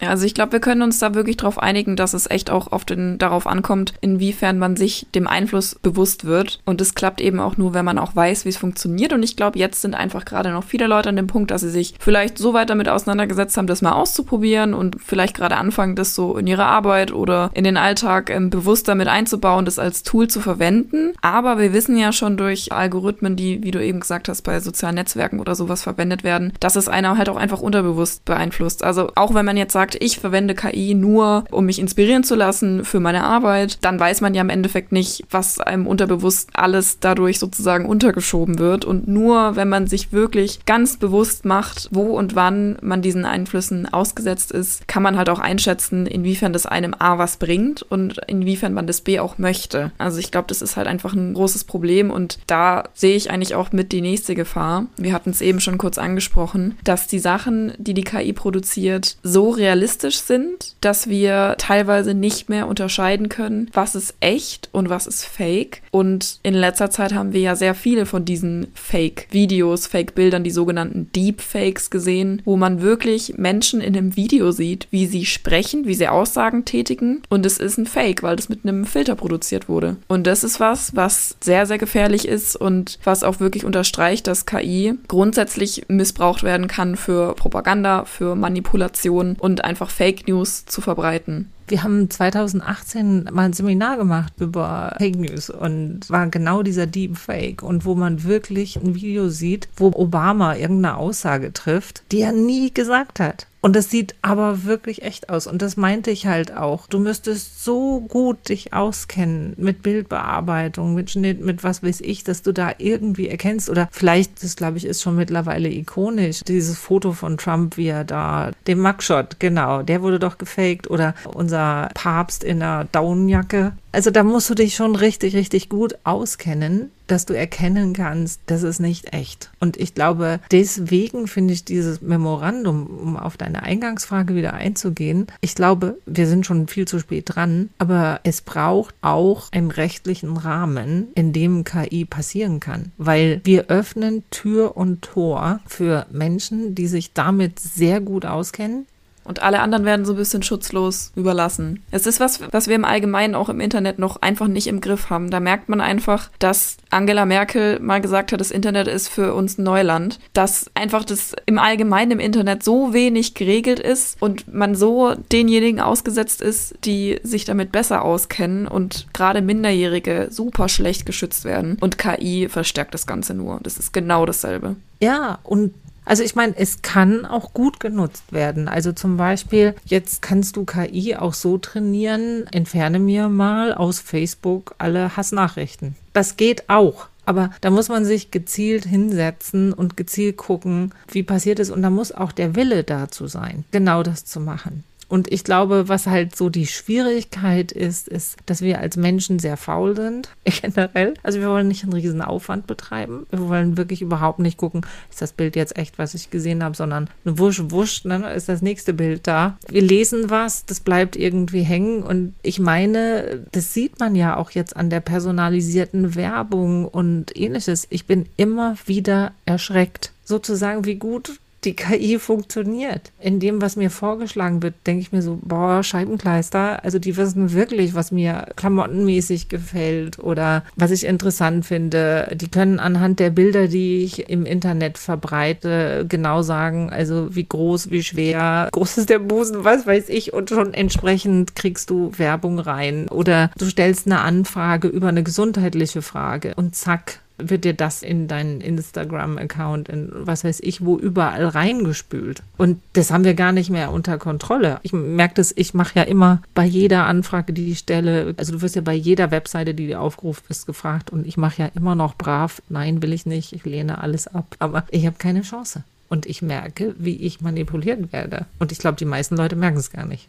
Ja, 0.00 0.10
also 0.10 0.26
ich 0.26 0.34
glaube, 0.34 0.52
wir 0.52 0.60
können 0.60 0.82
uns 0.82 0.98
da 0.98 1.14
wirklich 1.14 1.36
darauf 1.36 1.58
einigen, 1.58 1.96
dass 1.96 2.14
es 2.14 2.30
echt 2.30 2.50
auch 2.50 2.72
auf 2.72 2.84
den, 2.84 3.18
darauf 3.18 3.46
ankommt, 3.46 3.94
inwiefern 4.00 4.58
man 4.58 4.76
sich 4.76 5.06
dem 5.14 5.26
Einfluss 5.26 5.76
bewusst 5.76 6.24
wird. 6.24 6.60
Und 6.64 6.80
es 6.80 6.94
klappt 6.94 7.20
eben 7.20 7.40
auch 7.40 7.56
nur, 7.56 7.74
wenn 7.74 7.84
man 7.84 7.98
auch 7.98 8.14
weiß, 8.16 8.44
wie 8.44 8.48
es 8.48 8.56
funktioniert. 8.56 9.12
Und 9.12 9.22
ich 9.22 9.36
glaube, 9.36 9.58
jetzt 9.58 9.82
sind 9.82 9.94
einfach 9.94 10.24
gerade 10.24 10.50
noch 10.50 10.64
viele 10.64 10.86
Leute 10.86 11.08
an 11.08 11.16
dem 11.16 11.26
Punkt, 11.26 11.50
dass 11.50 11.60
sie 11.60 11.70
sich 11.70 11.94
vielleicht 11.98 12.38
so 12.38 12.54
weit 12.54 12.70
damit 12.70 12.88
auseinandergesetzt 12.88 13.56
haben, 13.56 13.66
das 13.66 13.82
mal 13.82 13.92
auszuprobieren 13.92 14.74
und 14.74 14.96
vielleicht 15.00 15.36
gerade 15.36 15.56
anfangen, 15.56 15.96
das 15.96 16.14
so 16.14 16.36
in 16.36 16.46
ihre 16.46 16.66
Arbeit 16.66 17.12
oder 17.12 17.50
in 17.54 17.64
den 17.64 17.76
Alltag 17.76 18.30
ähm, 18.30 18.50
bewusst 18.50 18.88
damit 18.88 19.08
einzubauen, 19.08 19.64
das 19.64 19.78
als 19.78 20.02
Tool 20.02 20.28
zu 20.28 20.40
verwenden. 20.40 21.12
Aber 21.20 21.58
wir 21.58 21.72
wissen 21.72 21.96
ja 21.96 22.12
schon 22.12 22.36
durch 22.36 22.72
Algorithmen, 22.72 23.36
die, 23.36 23.62
wie 23.62 23.70
du 23.70 23.84
eben 23.84 24.00
gesagt 24.00 24.28
hast, 24.28 24.42
bei 24.42 24.58
sozialen 24.60 24.96
Netzwerken 24.96 25.40
oder 25.40 25.54
sowas 25.54 25.82
verwendet 25.82 26.24
werden, 26.24 26.52
dass 26.60 26.76
es 26.76 26.88
einer 26.88 27.16
halt 27.16 27.28
auch 27.28 27.36
einfach 27.36 27.60
unterbewusst 27.60 28.24
beeinflusst. 28.24 28.82
Also 28.82 29.10
auch 29.14 29.34
wenn 29.34 29.46
man 29.46 29.56
jetzt 29.56 29.72
sagt, 29.72 29.83
sagt, 29.84 30.02
ich 30.02 30.18
verwende 30.18 30.54
KI 30.54 30.94
nur, 30.94 31.44
um 31.50 31.66
mich 31.66 31.78
inspirieren 31.78 32.24
zu 32.24 32.34
lassen 32.36 32.86
für 32.86 33.00
meine 33.00 33.22
Arbeit, 33.22 33.78
dann 33.82 34.00
weiß 34.00 34.22
man 34.22 34.32
ja 34.32 34.40
im 34.40 34.48
Endeffekt 34.48 34.92
nicht, 34.92 35.24
was 35.30 35.60
einem 35.60 35.86
unterbewusst 35.86 36.48
alles 36.54 37.00
dadurch 37.00 37.38
sozusagen 37.38 37.84
untergeschoben 37.84 38.58
wird. 38.58 38.86
Und 38.86 39.08
nur 39.08 39.56
wenn 39.56 39.68
man 39.68 39.86
sich 39.86 40.10
wirklich 40.10 40.64
ganz 40.64 40.96
bewusst 40.96 41.44
macht, 41.44 41.90
wo 41.92 42.16
und 42.16 42.34
wann 42.34 42.78
man 42.80 43.02
diesen 43.02 43.26
Einflüssen 43.26 43.86
ausgesetzt 43.92 44.52
ist, 44.52 44.88
kann 44.88 45.02
man 45.02 45.18
halt 45.18 45.28
auch 45.28 45.38
einschätzen, 45.38 46.06
inwiefern 46.06 46.54
das 46.54 46.64
einem 46.64 46.94
A 46.98 47.18
was 47.18 47.36
bringt 47.36 47.82
und 47.82 48.20
inwiefern 48.26 48.72
man 48.72 48.86
das 48.86 49.02
B 49.02 49.20
auch 49.20 49.36
möchte. 49.36 49.92
Also 49.98 50.18
ich 50.18 50.30
glaube, 50.30 50.46
das 50.48 50.62
ist 50.62 50.78
halt 50.78 50.86
einfach 50.86 51.12
ein 51.12 51.34
großes 51.34 51.64
Problem 51.64 52.10
und 52.10 52.38
da 52.46 52.84
sehe 52.94 53.16
ich 53.16 53.30
eigentlich 53.30 53.54
auch 53.54 53.72
mit 53.72 53.92
die 53.92 54.00
nächste 54.00 54.34
Gefahr. 54.34 54.86
Wir 54.96 55.12
hatten 55.12 55.30
es 55.30 55.42
eben 55.42 55.60
schon 55.60 55.76
kurz 55.76 55.98
angesprochen, 55.98 56.78
dass 56.84 57.06
die 57.06 57.18
Sachen, 57.18 57.74
die 57.76 57.92
die 57.92 58.04
KI 58.04 58.32
produziert, 58.32 59.18
so 59.22 59.50
realistisch 59.50 59.73
realistisch 59.74 60.20
sind, 60.20 60.76
dass 60.80 61.08
wir 61.08 61.56
teilweise 61.58 62.14
nicht 62.14 62.48
mehr 62.48 62.68
unterscheiden 62.68 63.28
können, 63.28 63.68
was 63.72 63.96
ist 63.96 64.14
echt 64.20 64.68
und 64.70 64.88
was 64.88 65.08
ist 65.08 65.24
fake. 65.24 65.82
Und 65.90 66.38
in 66.44 66.54
letzter 66.54 66.90
Zeit 66.90 67.12
haben 67.12 67.32
wir 67.32 67.40
ja 67.40 67.56
sehr 67.56 67.74
viele 67.74 68.06
von 68.06 68.24
diesen 68.24 68.68
Fake-Videos, 68.74 69.88
Fake-Bildern, 69.88 70.44
die 70.44 70.52
sogenannten 70.52 71.10
Deepfakes 71.14 71.90
gesehen, 71.90 72.40
wo 72.44 72.56
man 72.56 72.82
wirklich 72.82 73.34
Menschen 73.36 73.80
in 73.80 73.96
einem 73.96 74.14
Video 74.16 74.52
sieht, 74.52 74.86
wie 74.90 75.06
sie 75.06 75.26
sprechen, 75.26 75.86
wie 75.86 75.94
sie 75.94 76.06
Aussagen 76.06 76.64
tätigen. 76.64 77.22
Und 77.28 77.44
es 77.44 77.58
ist 77.58 77.76
ein 77.76 77.86
Fake, 77.86 78.22
weil 78.22 78.36
das 78.36 78.48
mit 78.48 78.60
einem 78.64 78.84
Filter 78.84 79.16
produziert 79.16 79.68
wurde. 79.68 79.96
Und 80.06 80.28
das 80.28 80.44
ist 80.44 80.60
was, 80.60 80.94
was 80.94 81.36
sehr, 81.40 81.66
sehr 81.66 81.78
gefährlich 81.78 82.28
ist 82.28 82.54
und 82.54 83.00
was 83.02 83.24
auch 83.24 83.40
wirklich 83.40 83.64
unterstreicht, 83.64 84.28
dass 84.28 84.46
KI 84.46 84.94
grundsätzlich 85.08 85.86
missbraucht 85.88 86.44
werden 86.44 86.68
kann 86.68 86.94
für 86.94 87.34
Propaganda, 87.34 88.04
für 88.04 88.36
Manipulation 88.36 89.36
und 89.38 89.63
einfach 89.64 89.90
Fake 89.90 90.28
News 90.28 90.66
zu 90.66 90.80
verbreiten. 90.80 91.52
Wir 91.66 91.82
haben 91.82 92.10
2018 92.10 93.30
mal 93.32 93.46
ein 93.46 93.52
Seminar 93.54 93.96
gemacht 93.96 94.34
über 94.38 94.94
Fake 94.98 95.16
News 95.16 95.48
und 95.48 96.10
war 96.10 96.26
genau 96.26 96.62
dieser 96.62 96.86
Deepfake 96.86 97.62
und 97.62 97.84
wo 97.86 97.94
man 97.94 98.24
wirklich 98.24 98.76
ein 98.76 98.94
Video 98.94 99.30
sieht, 99.30 99.68
wo 99.76 99.86
Obama 99.94 100.56
irgendeine 100.56 100.96
Aussage 100.96 101.52
trifft, 101.52 102.02
die 102.12 102.20
er 102.20 102.32
nie 102.32 102.72
gesagt 102.72 103.18
hat. 103.18 103.46
Und 103.64 103.74
das 103.74 103.88
sieht 103.88 104.14
aber 104.20 104.64
wirklich 104.64 105.00
echt 105.00 105.30
aus. 105.30 105.46
Und 105.46 105.62
das 105.62 105.78
meinte 105.78 106.10
ich 106.10 106.26
halt 106.26 106.54
auch. 106.54 106.86
Du 106.86 106.98
müsstest 106.98 107.64
so 107.64 108.00
gut 108.00 108.50
dich 108.50 108.74
auskennen 108.74 109.54
mit 109.56 109.82
Bildbearbeitung, 109.82 110.94
mit 110.94 111.10
Schnitt, 111.10 111.42
mit 111.42 111.64
was 111.64 111.82
weiß 111.82 112.02
ich, 112.02 112.24
dass 112.24 112.42
du 112.42 112.52
da 112.52 112.72
irgendwie 112.76 113.26
erkennst. 113.26 113.70
Oder 113.70 113.88
vielleicht, 113.90 114.44
das 114.44 114.56
glaube 114.56 114.76
ich, 114.76 114.84
ist 114.84 115.00
schon 115.00 115.16
mittlerweile 115.16 115.70
ikonisch, 115.70 116.42
dieses 116.42 116.76
Foto 116.76 117.12
von 117.12 117.38
Trump, 117.38 117.78
wie 117.78 117.86
er 117.86 118.04
da, 118.04 118.50
dem 118.66 118.82
Mugshot, 118.82 119.40
genau, 119.40 119.82
der 119.82 120.02
wurde 120.02 120.18
doch 120.18 120.36
gefaked. 120.36 120.90
Oder 120.90 121.14
unser 121.24 121.53
Papst 121.94 122.44
in 122.44 122.62
einer 122.62 122.86
Daunenjacke, 122.92 123.72
also 123.94 124.10
da 124.10 124.24
musst 124.24 124.50
du 124.50 124.54
dich 124.54 124.74
schon 124.74 124.96
richtig, 124.96 125.36
richtig 125.36 125.68
gut 125.68 125.96
auskennen, 126.02 126.90
dass 127.06 127.26
du 127.26 127.34
erkennen 127.34 127.92
kannst, 127.92 128.40
das 128.46 128.64
ist 128.64 128.80
nicht 128.80 129.12
echt. 129.12 129.50
Und 129.60 129.76
ich 129.76 129.94
glaube, 129.94 130.40
deswegen 130.50 131.28
finde 131.28 131.54
ich 131.54 131.64
dieses 131.64 132.02
Memorandum, 132.02 132.86
um 132.86 133.16
auf 133.16 133.36
deine 133.36 133.62
Eingangsfrage 133.62 134.34
wieder 134.34 134.54
einzugehen, 134.54 135.28
ich 135.40 135.54
glaube, 135.54 135.98
wir 136.06 136.26
sind 136.26 136.44
schon 136.44 136.66
viel 136.66 136.88
zu 136.88 136.98
spät 136.98 137.24
dran, 137.26 137.70
aber 137.78 138.18
es 138.24 138.40
braucht 138.40 138.96
auch 139.00 139.52
einen 139.52 139.70
rechtlichen 139.70 140.36
Rahmen, 140.36 141.08
in 141.14 141.32
dem 141.32 141.62
KI 141.62 142.04
passieren 142.04 142.58
kann, 142.58 142.90
weil 142.96 143.40
wir 143.44 143.66
öffnen 143.68 144.24
Tür 144.30 144.76
und 144.76 145.02
Tor 145.02 145.60
für 145.66 146.06
Menschen, 146.10 146.74
die 146.74 146.88
sich 146.88 147.12
damit 147.12 147.60
sehr 147.60 148.00
gut 148.00 148.26
auskennen, 148.26 148.86
und 149.24 149.42
alle 149.42 149.60
anderen 149.60 149.84
werden 149.84 150.04
so 150.04 150.12
ein 150.12 150.18
bisschen 150.18 150.42
schutzlos 150.42 151.12
überlassen. 151.16 151.82
Es 151.90 152.06
ist 152.06 152.20
was, 152.20 152.40
was 152.52 152.68
wir 152.68 152.76
im 152.76 152.84
Allgemeinen 152.84 153.34
auch 153.34 153.48
im 153.48 153.60
Internet 153.60 153.98
noch 153.98 154.22
einfach 154.22 154.48
nicht 154.48 154.66
im 154.66 154.80
Griff 154.80 155.10
haben. 155.10 155.30
Da 155.30 155.40
merkt 155.40 155.68
man 155.68 155.80
einfach, 155.80 156.30
dass 156.38 156.76
Angela 156.90 157.24
Merkel 157.24 157.80
mal 157.80 158.00
gesagt 158.00 158.32
hat, 158.32 158.40
das 158.40 158.50
Internet 158.50 158.86
ist 158.86 159.08
für 159.08 159.34
uns 159.34 159.58
Neuland. 159.58 160.20
Dass 160.32 160.70
einfach 160.74 161.04
das 161.04 161.34
im 161.46 161.58
Allgemeinen 161.58 162.12
im 162.12 162.20
Internet 162.20 162.62
so 162.62 162.92
wenig 162.92 163.34
geregelt 163.34 163.80
ist 163.80 164.20
und 164.20 164.52
man 164.52 164.74
so 164.74 165.14
denjenigen 165.32 165.80
ausgesetzt 165.80 166.42
ist, 166.42 166.74
die 166.84 167.18
sich 167.22 167.44
damit 167.44 167.72
besser 167.72 168.02
auskennen 168.02 168.68
und 168.68 169.06
gerade 169.12 169.42
Minderjährige 169.42 170.28
super 170.30 170.68
schlecht 170.68 171.06
geschützt 171.06 171.44
werden. 171.44 171.78
Und 171.80 171.98
KI 171.98 172.48
verstärkt 172.48 172.94
das 172.94 173.06
Ganze 173.06 173.34
nur. 173.34 173.58
Das 173.62 173.78
ist 173.78 173.92
genau 173.92 174.26
dasselbe. 174.26 174.76
Ja, 175.00 175.38
und 175.42 175.74
also 176.04 176.22
ich 176.22 176.34
meine, 176.34 176.56
es 176.56 176.82
kann 176.82 177.24
auch 177.24 177.52
gut 177.52 177.80
genutzt 177.80 178.32
werden. 178.32 178.68
Also 178.68 178.92
zum 178.92 179.16
Beispiel, 179.16 179.74
jetzt 179.84 180.22
kannst 180.22 180.56
du 180.56 180.64
KI 180.64 181.16
auch 181.16 181.34
so 181.34 181.58
trainieren, 181.58 182.46
entferne 182.52 182.98
mir 182.98 183.28
mal 183.28 183.72
aus 183.74 184.00
Facebook 184.00 184.74
alle 184.78 185.16
Hassnachrichten. 185.16 185.96
Das 186.12 186.36
geht 186.36 186.68
auch. 186.68 187.08
Aber 187.26 187.50
da 187.62 187.70
muss 187.70 187.88
man 187.88 188.04
sich 188.04 188.30
gezielt 188.30 188.84
hinsetzen 188.84 189.72
und 189.72 189.96
gezielt 189.96 190.36
gucken, 190.36 190.92
wie 191.08 191.22
passiert 191.22 191.58
es. 191.58 191.70
Und 191.70 191.82
da 191.82 191.88
muss 191.88 192.12
auch 192.12 192.32
der 192.32 192.54
Wille 192.54 192.84
dazu 192.84 193.26
sein, 193.26 193.64
genau 193.70 194.02
das 194.02 194.26
zu 194.26 194.40
machen. 194.40 194.84
Und 195.08 195.30
ich 195.32 195.44
glaube, 195.44 195.88
was 195.88 196.06
halt 196.06 196.36
so 196.36 196.48
die 196.48 196.66
Schwierigkeit 196.66 197.72
ist, 197.72 198.08
ist, 198.08 198.36
dass 198.46 198.62
wir 198.62 198.80
als 198.80 198.96
Menschen 198.96 199.38
sehr 199.38 199.56
faul 199.56 199.96
sind, 199.96 200.30
generell. 200.44 201.14
Also 201.22 201.40
wir 201.40 201.48
wollen 201.48 201.68
nicht 201.68 201.84
einen 201.84 201.92
riesen 201.92 202.22
Aufwand 202.22 202.66
betreiben. 202.66 203.26
Wir 203.30 203.48
wollen 203.48 203.76
wirklich 203.76 204.02
überhaupt 204.02 204.38
nicht 204.38 204.58
gucken, 204.58 204.82
ist 205.10 205.22
das 205.22 205.32
Bild 205.32 205.56
jetzt 205.56 205.76
echt, 205.76 205.98
was 205.98 206.14
ich 206.14 206.30
gesehen 206.30 206.62
habe, 206.64 206.76
sondern 206.76 207.08
eine 207.24 207.38
wusch, 207.38 207.62
wusch, 207.68 208.04
ne, 208.04 208.32
ist 208.32 208.48
das 208.48 208.62
nächste 208.62 208.94
Bild 208.94 209.26
da. 209.26 209.58
Wir 209.68 209.82
lesen 209.82 210.30
was, 210.30 210.64
das 210.66 210.80
bleibt 210.80 211.16
irgendwie 211.16 211.62
hängen. 211.62 212.02
Und 212.02 212.34
ich 212.42 212.58
meine, 212.58 213.46
das 213.52 213.74
sieht 213.74 214.00
man 214.00 214.14
ja 214.14 214.36
auch 214.36 214.50
jetzt 214.50 214.76
an 214.76 214.90
der 214.90 215.00
personalisierten 215.00 216.14
Werbung 216.14 216.86
und 216.86 217.36
ähnliches. 217.36 217.86
Ich 217.90 218.06
bin 218.06 218.26
immer 218.36 218.76
wieder 218.86 219.32
erschreckt 219.44 220.12
sozusagen, 220.24 220.84
wie 220.84 220.96
gut 220.96 221.38
die 221.64 221.74
KI 221.74 222.18
funktioniert. 222.18 223.12
In 223.20 223.40
dem, 223.40 223.60
was 223.60 223.76
mir 223.76 223.90
vorgeschlagen 223.90 224.62
wird, 224.62 224.74
denke 224.86 225.00
ich 225.00 225.12
mir 225.12 225.22
so, 225.22 225.38
boah, 225.42 225.82
Scheibenkleister, 225.82 226.84
also 226.84 226.98
die 226.98 227.16
wissen 227.16 227.52
wirklich, 227.52 227.94
was 227.94 228.12
mir 228.12 228.46
klamottenmäßig 228.56 229.48
gefällt 229.48 230.18
oder 230.18 230.64
was 230.76 230.90
ich 230.90 231.04
interessant 231.04 231.66
finde. 231.66 232.30
Die 232.34 232.48
können 232.48 232.78
anhand 232.78 233.20
der 233.20 233.30
Bilder, 233.30 233.68
die 233.68 234.04
ich 234.04 234.28
im 234.28 234.46
Internet 234.46 234.98
verbreite, 234.98 236.06
genau 236.08 236.42
sagen, 236.42 236.90
also 236.90 237.34
wie 237.34 237.46
groß, 237.46 237.90
wie 237.90 238.02
schwer, 238.02 238.68
groß 238.72 238.98
ist 238.98 239.10
der 239.10 239.18
Busen, 239.18 239.64
was 239.64 239.86
weiß 239.86 240.08
ich, 240.08 240.32
und 240.32 240.50
schon 240.50 240.74
entsprechend 240.74 241.54
kriegst 241.54 241.90
du 241.90 242.12
Werbung 242.16 242.58
rein. 242.58 243.08
Oder 243.08 243.50
du 243.58 243.66
stellst 243.66 244.06
eine 244.06 244.20
Anfrage 244.20 244.88
über 244.88 245.08
eine 245.08 245.22
gesundheitliche 245.22 246.02
Frage 246.02 246.54
und 246.56 246.74
zack, 246.74 247.20
wird 247.38 247.64
dir 247.64 247.74
das 247.74 248.02
in 248.02 248.28
deinen 248.28 248.60
Instagram-Account, 248.60 249.88
in 249.88 250.10
was 250.14 250.44
weiß 250.44 250.60
ich, 250.60 250.84
wo 250.84 250.98
überall 250.98 251.46
reingespült. 251.46 252.42
Und 252.56 252.80
das 252.92 253.10
haben 253.10 253.24
wir 253.24 253.34
gar 253.34 253.52
nicht 253.52 253.70
mehr 253.70 253.90
unter 253.92 254.18
Kontrolle. 254.18 254.78
Ich 254.82 254.92
merke 254.92 255.34
das, 255.34 255.52
ich 255.56 255.74
mache 255.74 255.98
ja 255.98 256.02
immer 256.04 256.42
bei 256.54 256.64
jeder 256.64 257.06
Anfrage, 257.06 257.52
die 257.52 257.72
ich 257.72 257.80
stelle, 257.80 258.34
also 258.36 258.52
du 258.52 258.62
wirst 258.62 258.76
ja 258.76 258.82
bei 258.82 258.94
jeder 258.94 259.30
Webseite, 259.30 259.74
die 259.74 259.88
du 259.88 259.98
aufgerufen 259.98 260.44
bist, 260.48 260.66
gefragt 260.66 261.10
und 261.10 261.26
ich 261.26 261.36
mache 261.36 261.62
ja 261.62 261.70
immer 261.74 261.94
noch 261.94 262.14
brav, 262.16 262.62
nein, 262.68 263.02
will 263.02 263.12
ich 263.12 263.26
nicht, 263.26 263.52
ich 263.52 263.64
lehne 263.64 263.98
alles 263.98 264.28
ab. 264.28 264.56
Aber 264.58 264.84
ich 264.90 265.06
habe 265.06 265.16
keine 265.18 265.42
Chance. 265.42 265.82
Und 266.08 266.26
ich 266.26 266.42
merke, 266.42 266.94
wie 266.98 267.16
ich 267.16 267.40
manipuliert 267.40 268.12
werde. 268.12 268.46
Und 268.58 268.70
ich 268.70 268.78
glaube, 268.78 268.96
die 268.96 269.04
meisten 269.04 269.36
Leute 269.36 269.56
merken 269.56 269.78
es 269.78 269.90
gar 269.90 270.06
nicht. 270.06 270.28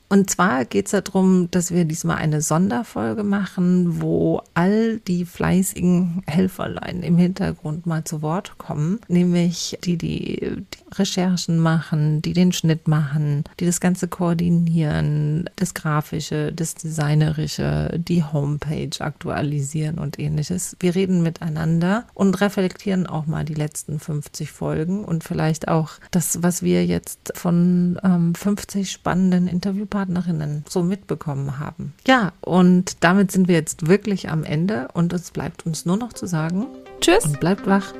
Und 0.08 0.30
zwar 0.30 0.64
geht 0.64 0.86
es 0.86 0.92
darum, 0.92 1.50
dass 1.50 1.72
wir 1.72 1.84
diesmal 1.84 2.18
eine 2.18 2.40
Sonderfolge 2.40 3.24
machen, 3.24 4.00
wo 4.00 4.40
all 4.54 4.98
die 5.00 5.24
fleißigen 5.24 6.22
Helferlein 6.26 7.02
im 7.02 7.16
Hintergrund 7.16 7.86
mal 7.86 8.04
zu 8.04 8.22
Wort 8.22 8.56
kommen, 8.56 9.00
nämlich 9.08 9.76
die, 9.84 9.96
die, 9.96 10.38
die 10.40 10.84
Recherchen 10.94 11.58
machen, 11.58 12.22
die 12.22 12.34
den 12.34 12.52
Schnitt 12.52 12.86
machen, 12.86 13.42
die 13.58 13.66
das 13.66 13.80
Ganze 13.80 14.06
koordinieren, 14.06 15.50
das 15.56 15.74
Grafische, 15.74 16.52
das 16.52 16.76
Designerische, 16.76 17.98
die 17.98 18.22
Homepage 18.22 19.00
aktualisieren 19.00 19.98
und 19.98 20.20
ähnliches. 20.20 20.76
Wir 20.78 20.94
reden 20.94 21.22
miteinander 21.22 22.04
und 22.14 22.40
reflektieren 22.40 23.08
auch 23.08 23.26
mal 23.26 23.44
die 23.44 23.54
letzten 23.54 23.98
50 23.98 24.52
Folgen 24.52 25.04
und 25.04 25.24
vielleicht 25.24 25.66
auch 25.66 25.90
das, 26.12 26.42
was 26.42 26.62
wir 26.62 26.86
jetzt 26.86 27.32
von 27.34 27.98
ähm, 28.04 28.34
50 28.34 28.92
spannenden 28.92 29.48
Interviewpartnern 29.48 29.95
Gesprächspartnerinnen 29.96 30.64
so 30.68 30.82
mitbekommen 30.82 31.58
haben. 31.58 31.94
Ja, 32.06 32.32
und 32.40 33.02
damit 33.02 33.32
sind 33.32 33.48
wir 33.48 33.54
jetzt 33.54 33.88
wirklich 33.88 34.28
am 34.28 34.44
Ende 34.44 34.88
und 34.92 35.12
es 35.12 35.30
bleibt 35.30 35.64
uns 35.66 35.86
nur 35.86 35.96
noch 35.96 36.12
zu 36.12 36.26
sagen, 36.26 36.66
Tschüss. 37.00 37.24
Und 37.24 37.40
bleibt 37.40 37.66
wach. 37.66 37.92